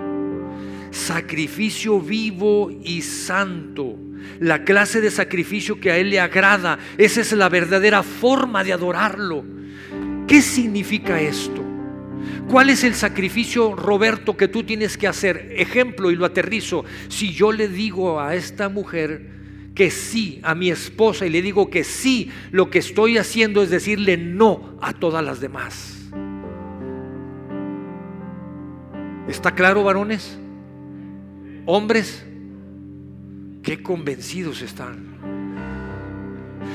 Sacrificio 0.91 2.01
vivo 2.01 2.71
y 2.71 3.01
santo. 3.03 3.97
La 4.39 4.65
clase 4.65 5.01
de 5.01 5.11
sacrificio 5.11 5.81
que 5.81 5.91
a 5.91 5.97
Él 5.97 6.11
le 6.11 6.21
agrada. 6.21 6.79
Esa 6.99 7.23
es 7.23 7.33
la 7.33 7.49
verdadera 7.49 8.03
forma 8.03 8.63
de 8.63 8.73
adorarlo. 8.73 9.45
¿Qué 10.27 10.43
significa 10.43 11.21
esto? 11.21 11.62
¿Cuál 12.49 12.71
es 12.71 12.85
el 12.85 12.95
sacrificio, 12.95 13.75
Roberto, 13.75 14.37
que 14.37 14.49
tú 14.49 14.65
tienes 14.65 14.97
que 14.99 15.09
hacer? 15.09 15.53
Ejemplo, 15.57 16.11
y 16.11 16.17
lo 16.17 16.25
aterrizo. 16.25 16.85
Si 17.09 17.33
yo 17.33 17.53
le 17.53 17.69
digo 17.69 18.21
a 18.21 18.35
esta 18.35 18.69
mujer 18.69 19.31
que 19.75 19.91
sí 19.91 20.41
a 20.43 20.55
mi 20.55 20.71
esposa 20.71 21.27
y 21.27 21.31
le 21.31 21.41
digo 21.41 21.71
que 21.71 21.85
sí, 21.85 22.31
lo 22.51 22.71
que 22.71 22.79
estoy 22.79 23.19
haciendo 23.19 23.63
es 23.63 23.71
decirle 23.71 24.17
no 24.17 24.77
a 24.81 24.93
todas 24.93 25.25
las 25.25 25.41
demás. 25.41 26.11
¿Está 29.29 29.55
claro, 29.55 29.85
varones? 29.85 30.39
Hombres, 31.65 32.25
qué 33.63 33.83
convencidos 33.83 34.63
están. 34.63 35.12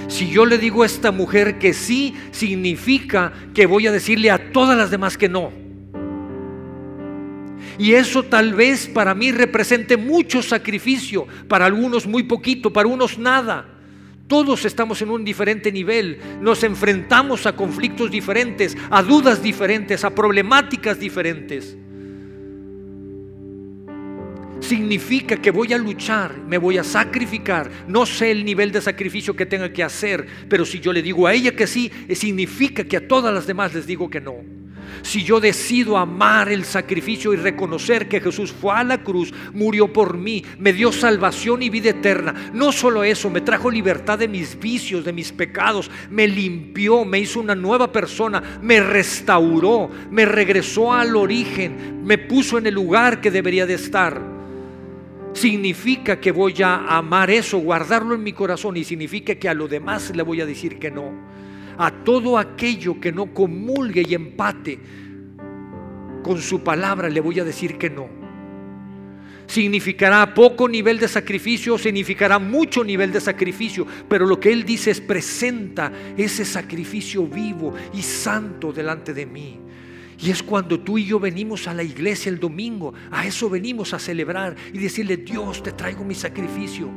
Si 0.07 0.29
yo 0.29 0.45
le 0.45 0.57
digo 0.57 0.83
a 0.83 0.85
esta 0.85 1.11
mujer 1.11 1.59
que 1.59 1.73
sí, 1.73 2.15
significa 2.31 3.33
que 3.53 3.65
voy 3.65 3.87
a 3.87 3.91
decirle 3.91 4.31
a 4.31 4.51
todas 4.51 4.77
las 4.77 4.89
demás 4.89 5.17
que 5.17 5.29
no. 5.29 5.51
Y 7.77 7.93
eso 7.93 8.23
tal 8.23 8.53
vez 8.53 8.87
para 8.87 9.13
mí 9.13 9.31
represente 9.31 9.97
mucho 9.97 10.41
sacrificio, 10.41 11.27
para 11.47 11.65
algunos 11.65 12.07
muy 12.07 12.23
poquito, 12.23 12.73
para 12.73 12.87
unos 12.87 13.19
nada. 13.19 13.65
Todos 14.27 14.65
estamos 14.65 15.01
en 15.01 15.09
un 15.09 15.23
diferente 15.23 15.71
nivel, 15.71 16.19
nos 16.41 16.63
enfrentamos 16.63 17.45
a 17.45 17.55
conflictos 17.55 18.11
diferentes, 18.11 18.75
a 18.89 19.01
dudas 19.01 19.41
diferentes, 19.41 20.03
a 20.03 20.09
problemáticas 20.09 20.99
diferentes 20.99 21.77
significa 24.67 25.37
que 25.37 25.51
voy 25.51 25.73
a 25.73 25.77
luchar, 25.77 26.37
me 26.37 26.57
voy 26.57 26.77
a 26.77 26.83
sacrificar. 26.83 27.69
No 27.87 28.05
sé 28.05 28.31
el 28.31 28.43
nivel 28.43 28.71
de 28.71 28.81
sacrificio 28.81 29.35
que 29.35 29.45
tenga 29.45 29.71
que 29.71 29.83
hacer, 29.83 30.27
pero 30.49 30.65
si 30.65 30.79
yo 30.79 30.91
le 30.91 31.01
digo 31.01 31.25
a 31.25 31.33
ella 31.33 31.55
que 31.55 31.67
sí, 31.67 31.91
eh, 32.07 32.15
significa 32.15 32.83
que 32.83 32.97
a 32.97 33.07
todas 33.07 33.33
las 33.33 33.47
demás 33.47 33.73
les 33.73 33.87
digo 33.87 34.09
que 34.09 34.21
no. 34.21 34.35
Si 35.03 35.23
yo 35.23 35.39
decido 35.39 35.97
amar 35.97 36.49
el 36.49 36.65
sacrificio 36.65 37.33
y 37.33 37.37
reconocer 37.37 38.07
que 38.07 38.19
Jesús 38.19 38.51
fue 38.51 38.73
a 38.73 38.83
la 38.83 39.03
cruz, 39.03 39.33
murió 39.53 39.91
por 39.91 40.17
mí, 40.17 40.43
me 40.57 40.73
dio 40.73 40.91
salvación 40.91 41.61
y 41.61 41.69
vida 41.69 41.91
eterna, 41.91 42.51
no 42.53 42.71
solo 42.71 43.03
eso, 43.03 43.29
me 43.29 43.41
trajo 43.41 43.69
libertad 43.69 44.19
de 44.19 44.27
mis 44.27 44.59
vicios, 44.59 45.05
de 45.05 45.13
mis 45.13 45.31
pecados, 45.31 45.91
me 46.09 46.27
limpió, 46.27 47.05
me 47.05 47.19
hizo 47.19 47.39
una 47.39 47.55
nueva 47.55 47.91
persona, 47.91 48.59
me 48.61 48.81
restauró, 48.81 49.89
me 50.09 50.25
regresó 50.25 50.93
al 50.93 51.15
origen, 51.15 52.03
me 52.03 52.17
puso 52.17 52.57
en 52.57 52.67
el 52.67 52.73
lugar 52.73 53.21
que 53.21 53.31
debería 53.31 53.65
de 53.65 53.75
estar 53.75 54.36
significa 55.37 56.19
que 56.19 56.31
voy 56.31 56.61
a 56.63 56.97
amar 56.97 57.29
eso, 57.29 57.59
guardarlo 57.59 58.15
en 58.15 58.23
mi 58.23 58.33
corazón 58.33 58.75
y 58.75 58.83
significa 58.83 59.35
que 59.35 59.47
a 59.47 59.53
lo 59.53 59.67
demás 59.67 60.15
le 60.15 60.23
voy 60.23 60.41
a 60.41 60.45
decir 60.45 60.79
que 60.79 60.91
no. 60.91 61.11
A 61.77 61.91
todo 61.91 62.37
aquello 62.37 62.99
que 62.99 63.11
no 63.11 63.33
comulgue 63.33 64.03
y 64.07 64.15
empate 64.15 64.79
con 66.23 66.41
su 66.41 66.63
palabra 66.63 67.07
le 67.07 67.21
voy 67.21 67.39
a 67.39 67.43
decir 67.43 67.77
que 67.77 67.89
no. 67.89 68.09
Significará 69.45 70.33
poco 70.33 70.67
nivel 70.67 70.99
de 70.99 71.07
sacrificio, 71.07 71.77
significará 71.77 72.39
mucho 72.39 72.83
nivel 72.83 73.13
de 73.13 73.21
sacrificio, 73.21 73.85
pero 74.09 74.25
lo 74.25 74.39
que 74.39 74.51
Él 74.51 74.65
dice 74.65 74.91
es 74.91 74.99
presenta 74.99 75.91
ese 76.17 76.43
sacrificio 76.43 77.25
vivo 77.25 77.73
y 77.93 78.01
santo 78.01 78.73
delante 78.73 79.13
de 79.13 79.25
mí. 79.25 79.59
Y 80.19 80.31
es 80.31 80.41
cuando 80.41 80.79
tú 80.79 80.97
y 80.97 81.05
yo 81.05 81.19
venimos 81.19 81.67
a 81.67 81.73
la 81.73 81.83
iglesia 81.83 82.29
el 82.29 82.39
domingo, 82.39 82.93
a 83.11 83.25
eso 83.25 83.49
venimos 83.49 83.93
a 83.93 83.99
celebrar 83.99 84.55
y 84.73 84.79
decirle, 84.79 85.17
Dios, 85.17 85.61
te 85.61 85.71
traigo 85.71 86.03
mi 86.03 86.15
sacrificio. 86.15 86.89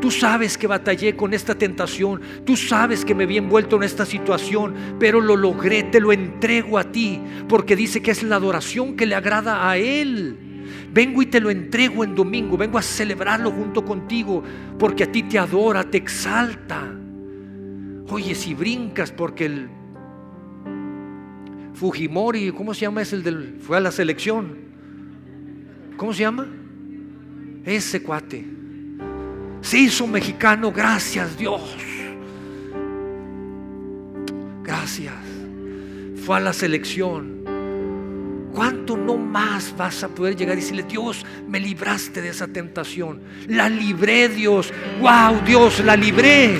Tú 0.00 0.10
sabes 0.10 0.56
que 0.56 0.66
batallé 0.66 1.16
con 1.16 1.34
esta 1.34 1.56
tentación, 1.56 2.20
tú 2.44 2.56
sabes 2.56 3.04
que 3.04 3.14
me 3.14 3.26
vi 3.26 3.36
envuelto 3.36 3.76
en 3.76 3.82
esta 3.82 4.04
situación, 4.04 4.74
pero 4.98 5.20
lo 5.20 5.36
logré, 5.36 5.84
te 5.84 6.00
lo 6.00 6.12
entrego 6.12 6.78
a 6.78 6.84
ti, 6.84 7.20
porque 7.48 7.74
dice 7.76 8.00
que 8.00 8.12
es 8.12 8.22
la 8.22 8.36
adoración 8.36 8.96
que 8.96 9.06
le 9.06 9.16
agrada 9.16 9.68
a 9.68 9.76
Él. 9.76 10.38
Vengo 10.92 11.22
y 11.22 11.26
te 11.26 11.40
lo 11.40 11.50
entrego 11.50 12.04
en 12.04 12.14
domingo, 12.14 12.56
vengo 12.56 12.78
a 12.78 12.82
celebrarlo 12.82 13.50
junto 13.50 13.84
contigo, 13.84 14.42
porque 14.78 15.04
a 15.04 15.12
ti 15.12 15.24
te 15.24 15.38
adora, 15.38 15.84
te 15.84 15.98
exalta. 15.98 16.94
Oye, 18.08 18.34
si 18.34 18.54
brincas 18.54 19.12
porque 19.12 19.46
el 19.46 19.68
Fujimori, 21.78 22.50
¿cómo 22.50 22.74
se 22.74 22.80
llama? 22.80 23.02
Es 23.02 23.12
el 23.12 23.56
fue 23.60 23.76
a 23.76 23.80
la 23.80 23.92
selección. 23.92 24.56
¿Cómo 25.96 26.12
se 26.12 26.20
llama? 26.20 26.46
Ese 27.64 28.02
cuate. 28.02 28.44
Se 29.60 29.78
hizo 29.78 30.06
mexicano, 30.08 30.72
gracias 30.72 31.38
Dios. 31.38 31.76
Gracias. 34.64 35.14
Fue 36.24 36.36
a 36.36 36.40
la 36.40 36.52
selección. 36.52 37.44
¿Cuánto 38.52 38.96
no 38.96 39.16
más 39.16 39.72
vas 39.76 40.02
a 40.02 40.08
poder 40.08 40.34
llegar 40.34 40.58
y 40.58 40.62
decirle, 40.62 40.82
Dios, 40.82 41.24
me 41.46 41.60
libraste 41.60 42.20
de 42.20 42.30
esa 42.30 42.48
tentación? 42.48 43.20
La 43.46 43.68
libré, 43.68 44.28
Dios. 44.28 44.72
Wow, 45.00 45.42
Dios, 45.46 45.78
la 45.84 45.94
libré. 45.94 46.58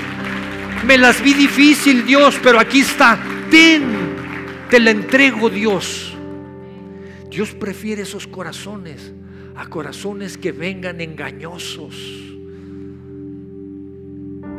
Me 0.85 0.97
las 0.97 1.21
vi 1.21 1.33
difícil, 1.33 2.05
Dios, 2.05 2.39
pero 2.41 2.57
aquí 2.57 2.79
está. 2.79 3.19
Ten 3.51 4.08
te 4.69 4.79
la 4.79 4.91
entrego 4.91 5.49
Dios. 5.49 6.15
Dios 7.29 7.53
prefiere 7.55 8.03
esos 8.03 8.27
corazones 8.27 9.11
a 9.55 9.67
corazones 9.67 10.37
que 10.37 10.51
vengan 10.51 11.01
engañosos. 11.01 11.95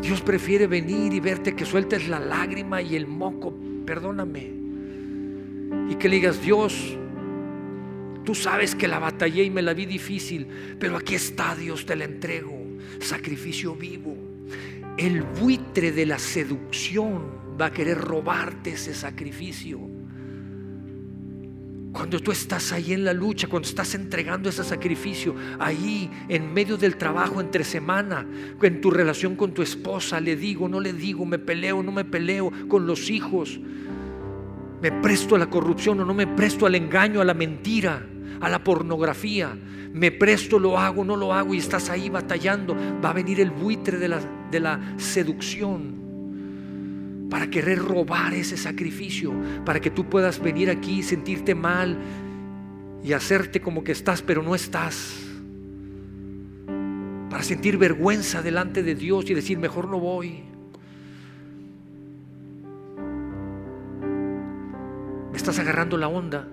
Dios 0.02 0.20
prefiere 0.22 0.66
venir 0.66 1.12
y 1.12 1.20
verte 1.20 1.54
que 1.54 1.64
sueltes 1.64 2.08
la 2.08 2.18
lágrima 2.18 2.82
y 2.82 2.96
el 2.96 3.06
moco, 3.06 3.54
perdóname. 3.86 4.50
Y 5.88 5.94
que 5.94 6.08
le 6.08 6.16
digas, 6.16 6.42
Dios, 6.42 6.96
tú 8.24 8.34
sabes 8.34 8.74
que 8.74 8.88
la 8.88 8.98
batallé 8.98 9.44
y 9.44 9.50
me 9.50 9.62
la 9.62 9.74
vi 9.74 9.86
difícil, 9.86 10.48
pero 10.78 10.96
aquí 10.96 11.14
está 11.14 11.54
Dios, 11.54 11.86
te 11.86 11.94
la 11.94 12.04
entrego. 12.04 12.58
Sacrificio 12.98 13.76
vivo. 13.76 14.16
El 14.96 15.22
buitre 15.22 15.92
de 15.92 16.06
la 16.06 16.18
seducción 16.18 17.56
va 17.60 17.66
a 17.66 17.72
querer 17.72 17.98
robarte 17.98 18.72
ese 18.72 18.94
sacrificio. 18.94 19.99
Cuando 21.92 22.20
tú 22.20 22.30
estás 22.30 22.72
ahí 22.72 22.92
en 22.92 23.04
la 23.04 23.12
lucha, 23.12 23.48
cuando 23.48 23.68
estás 23.68 23.94
entregando 23.94 24.48
ese 24.48 24.62
sacrificio, 24.62 25.34
ahí 25.58 26.08
en 26.28 26.52
medio 26.52 26.76
del 26.76 26.96
trabajo 26.96 27.40
entre 27.40 27.64
semana, 27.64 28.24
en 28.62 28.80
tu 28.80 28.90
relación 28.90 29.34
con 29.34 29.52
tu 29.52 29.62
esposa, 29.62 30.20
le 30.20 30.36
digo, 30.36 30.68
no 30.68 30.78
le 30.78 30.92
digo, 30.92 31.24
me 31.24 31.38
peleo, 31.38 31.82
no 31.82 31.90
me 31.90 32.04
peleo 32.04 32.52
con 32.68 32.86
los 32.86 33.10
hijos, 33.10 33.58
me 34.80 34.92
presto 34.92 35.34
a 35.34 35.38
la 35.38 35.50
corrupción 35.50 35.98
o 36.00 36.04
no 36.04 36.14
me 36.14 36.28
presto 36.28 36.64
al 36.64 36.76
engaño, 36.76 37.20
a 37.20 37.24
la 37.24 37.34
mentira, 37.34 38.06
a 38.40 38.48
la 38.48 38.62
pornografía, 38.62 39.56
me 39.92 40.12
presto, 40.12 40.60
lo 40.60 40.78
hago, 40.78 41.04
no 41.04 41.16
lo 41.16 41.34
hago 41.34 41.54
y 41.54 41.58
estás 41.58 41.90
ahí 41.90 42.08
batallando, 42.08 42.76
va 43.04 43.10
a 43.10 43.14
venir 43.14 43.40
el 43.40 43.50
buitre 43.50 43.98
de 43.98 44.08
la, 44.08 44.20
de 44.50 44.60
la 44.60 44.94
seducción 44.96 46.09
para 47.30 47.48
querer 47.48 47.78
robar 47.78 48.34
ese 48.34 48.56
sacrificio, 48.56 49.32
para 49.64 49.80
que 49.80 49.90
tú 49.90 50.10
puedas 50.10 50.42
venir 50.42 50.68
aquí 50.68 50.98
y 50.98 51.02
sentirte 51.02 51.54
mal 51.54 51.96
y 53.02 53.12
hacerte 53.12 53.60
como 53.60 53.84
que 53.84 53.92
estás, 53.92 54.20
pero 54.20 54.42
no 54.42 54.54
estás. 54.54 55.26
Para 57.30 57.44
sentir 57.44 57.78
vergüenza 57.78 58.42
delante 58.42 58.82
de 58.82 58.96
Dios 58.96 59.30
y 59.30 59.34
decir, 59.34 59.56
mejor 59.56 59.88
no 59.88 60.00
voy. 60.00 60.42
Me 65.30 65.36
estás 65.36 65.58
agarrando 65.60 65.96
la 65.96 66.08
onda. 66.08 66.48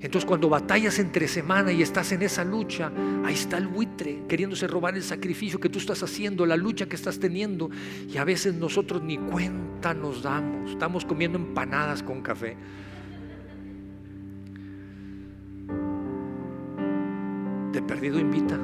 Entonces 0.00 0.26
cuando 0.26 0.48
batallas 0.48 0.98
entre 0.98 1.28
semana 1.28 1.72
y 1.72 1.82
estás 1.82 2.12
en 2.12 2.22
esa 2.22 2.42
lucha, 2.42 2.90
ahí 3.24 3.34
está 3.34 3.58
el 3.58 3.66
buitre 3.66 4.22
queriéndose 4.26 4.66
robar 4.66 4.94
el 4.96 5.02
sacrificio 5.02 5.60
que 5.60 5.68
tú 5.68 5.78
estás 5.78 6.02
haciendo, 6.02 6.46
la 6.46 6.56
lucha 6.56 6.86
que 6.86 6.96
estás 6.96 7.18
teniendo. 7.18 7.68
Y 8.08 8.16
a 8.16 8.24
veces 8.24 8.54
nosotros 8.54 9.02
ni 9.02 9.18
cuenta 9.18 9.92
nos 9.92 10.22
damos. 10.22 10.70
Estamos 10.70 11.04
comiendo 11.04 11.38
empanadas 11.38 12.02
con 12.02 12.22
café. 12.22 12.56
De 17.72 17.82
perdido 17.82 18.18
invita 18.18 18.58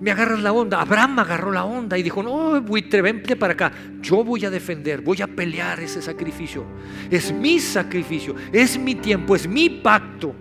me 0.00 0.10
agarras 0.10 0.40
la 0.40 0.52
onda. 0.52 0.80
Abraham 0.80 1.18
agarró 1.18 1.52
la 1.52 1.64
onda 1.64 1.98
y 1.98 2.02
dijo, 2.02 2.22
no, 2.22 2.60
buitre, 2.62 3.02
vente 3.02 3.36
para 3.36 3.52
acá. 3.52 3.72
Yo 4.00 4.24
voy 4.24 4.44
a 4.44 4.50
defender, 4.50 5.02
voy 5.02 5.20
a 5.22 5.26
pelear 5.26 5.80
ese 5.80 6.00
sacrificio. 6.00 6.64
Es 7.10 7.32
mi 7.32 7.60
sacrificio, 7.60 8.34
es 8.52 8.78
mi 8.78 8.94
tiempo, 8.94 9.36
es 9.36 9.46
mi 9.46 9.68
pacto. 9.68 10.34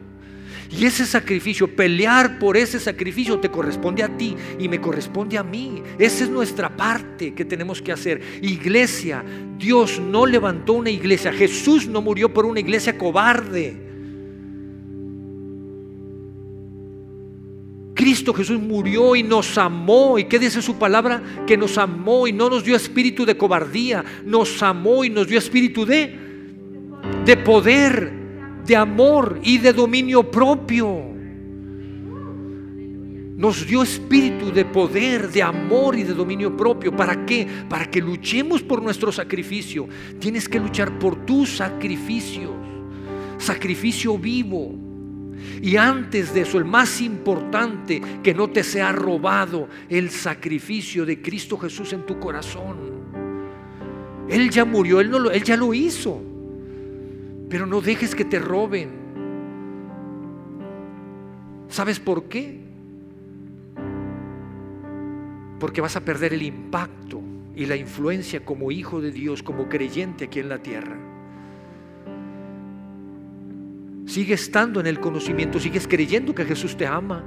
Y 0.71 0.85
ese 0.85 1.05
sacrificio, 1.05 1.75
pelear 1.75 2.37
por 2.37 2.55
ese 2.55 2.79
sacrificio 2.79 3.39
te 3.39 3.49
corresponde 3.49 4.03
a 4.03 4.17
ti 4.17 4.35
y 4.59 4.69
me 4.69 4.79
corresponde 4.79 5.37
a 5.37 5.43
mí. 5.43 5.81
Esa 5.97 6.25
es 6.25 6.29
nuestra 6.29 6.75
parte 6.75 7.33
que 7.33 7.43
tenemos 7.43 7.81
que 7.81 7.91
hacer. 7.91 8.21
Iglesia, 8.41 9.23
Dios 9.57 9.99
no 9.99 10.27
levantó 10.27 10.73
una 10.73 10.91
iglesia. 10.91 11.33
Jesús 11.33 11.87
no 11.87 12.03
murió 12.03 12.31
por 12.31 12.45
una 12.45 12.59
iglesia 12.59 12.97
cobarde. 12.97 13.88
Cristo 17.99 18.33
Jesús 18.33 18.61
murió 18.61 19.13
y 19.13 19.23
nos 19.23 19.57
amó. 19.57 20.17
¿Y 20.17 20.23
qué 20.23 20.39
dice 20.39 20.61
su 20.61 20.77
palabra? 20.77 21.21
Que 21.45 21.57
nos 21.57 21.77
amó 21.77 22.29
y 22.29 22.31
no 22.31 22.49
nos 22.49 22.63
dio 22.63 22.77
espíritu 22.77 23.25
de 23.25 23.35
cobardía. 23.35 24.05
Nos 24.23 24.63
amó 24.63 25.03
y 25.03 25.09
nos 25.09 25.27
dio 25.27 25.37
espíritu 25.37 25.85
de 25.85 26.17
de 27.25 27.35
poder, 27.35 28.13
de 28.65 28.75
amor 28.77 29.41
y 29.43 29.57
de 29.57 29.73
dominio 29.73 30.31
propio. 30.31 31.09
Nos 33.35 33.67
dio 33.67 33.83
espíritu 33.83 34.49
de 34.49 34.63
poder, 34.63 35.29
de 35.29 35.43
amor 35.43 35.97
y 35.97 36.03
de 36.03 36.13
dominio 36.13 36.55
propio. 36.55 36.95
¿Para 36.95 37.25
qué? 37.25 37.45
Para 37.67 37.91
que 37.91 37.99
luchemos 37.99 38.63
por 38.63 38.81
nuestro 38.81 39.11
sacrificio. 39.11 39.89
Tienes 40.19 40.47
que 40.47 40.61
luchar 40.61 40.97
por 40.99 41.25
tus 41.25 41.57
sacrificios. 41.57 42.51
Sacrificio 43.37 44.17
vivo. 44.17 44.88
Y 45.61 45.77
antes 45.77 46.33
de 46.33 46.41
eso, 46.41 46.57
el 46.57 46.65
más 46.65 47.01
importante, 47.01 48.01
que 48.23 48.33
no 48.33 48.49
te 48.49 48.63
sea 48.63 48.91
robado 48.91 49.67
el 49.89 50.09
sacrificio 50.09 51.05
de 51.05 51.21
Cristo 51.21 51.57
Jesús 51.57 51.93
en 51.93 52.05
tu 52.05 52.19
corazón. 52.19 52.77
Él 54.29 54.49
ya 54.49 54.65
murió, 54.65 54.99
él, 54.99 55.43
ya 55.43 55.57
lo 55.57 55.73
hizo. 55.73 56.21
Pero 57.49 57.65
no 57.65 57.81
dejes 57.81 58.13
que 58.13 58.25
te 58.25 58.39
roben. 58.39 58.89
¿Sabes 61.67 61.99
por 61.99 62.25
qué? 62.25 62.69
porque 65.59 65.81
vas 65.81 65.95
a 65.95 66.05
perder 66.05 66.33
el 66.33 66.41
impacto 66.41 67.21
y 67.55 67.65
la 67.65 67.75
influencia 67.75 68.45
como 68.45 68.71
hijo 68.71 69.01
de 69.01 69.11
Dios, 69.11 69.43
como 69.43 69.67
creyente 69.67 70.25
aquí 70.25 70.39
en 70.39 70.49
la 70.49 70.59
tierra. 70.59 70.97
Sigue 74.09 74.33
estando 74.33 74.79
en 74.79 74.87
el 74.87 74.99
conocimiento, 74.99 75.59
sigues 75.59 75.87
creyendo 75.87 76.33
que 76.33 76.45
Jesús 76.45 76.75
te 76.75 76.87
ama. 76.87 77.23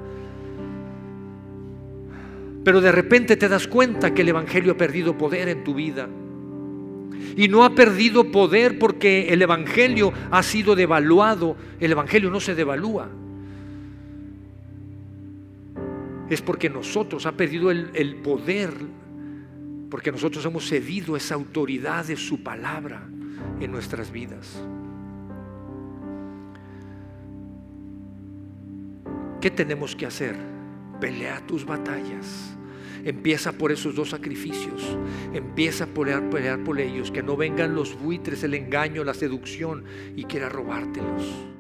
Pero 2.65 2.81
de 2.81 2.93
repente 2.93 3.37
te 3.37 3.49
das 3.49 3.69
cuenta 3.69 4.13
que 4.13 4.23
el 4.23 4.29
Evangelio 4.29 4.73
ha 4.73 4.77
perdido 4.77 5.17
poder 5.17 5.49
en 5.49 5.65
tu 5.65 5.75
vida. 5.75 6.09
Y 7.37 7.49
no 7.49 7.65
ha 7.65 7.75
perdido 7.75 8.31
poder 8.31 8.79
porque 8.79 9.29
el 9.29 9.41
Evangelio 9.43 10.13
ha 10.31 10.43
sido 10.43 10.75
devaluado. 10.75 11.57
El 11.79 11.93
Evangelio 11.93 12.31
no 12.31 12.41
se 12.41 12.55
devalúa 12.55 13.09
es 16.33 16.41
porque 16.41 16.71
nosotros 16.71 17.27
ha 17.27 17.33
perdido 17.33 17.71
el, 17.71 18.17
poder, 18.23 18.73
porque 19.91 20.11
nosotros 20.11 20.45
hemos 20.47 20.67
cedido 20.67 21.15
esa 21.15 21.35
autoridad 21.35 22.07
de 22.07 22.17
su 22.17 22.43
palabra 22.43 23.07
en 23.61 23.71
nuestras 23.71 24.11
vidas. 24.11 24.63
¿Qué 29.43 29.51
tenemos 29.51 29.97
que 29.97 30.07
hacer? 30.07 30.37
Pelea 31.01 31.45
tus 31.45 31.67
batallas. 31.67 32.57
Empieza 33.05 33.51
por 33.51 33.73
esos 33.73 33.97
dos 33.97 34.11
sacrificios. 34.11 34.97
Empieza 35.35 35.83
a 35.83 35.87
pelear, 35.89 36.31
pelear 36.31 36.63
por 36.63 36.79
ellos. 36.79 37.11
Que 37.11 37.25
no 37.25 37.37
vengan 37.37 37.75
los 37.75 38.01
buitres, 38.01 38.45
el 38.45 38.55
engaño, 38.55 39.03
la 39.03 39.15
seducción 39.15 39.85
y 40.15 40.27
quiera 40.27 40.49
robártelos. 40.49 41.52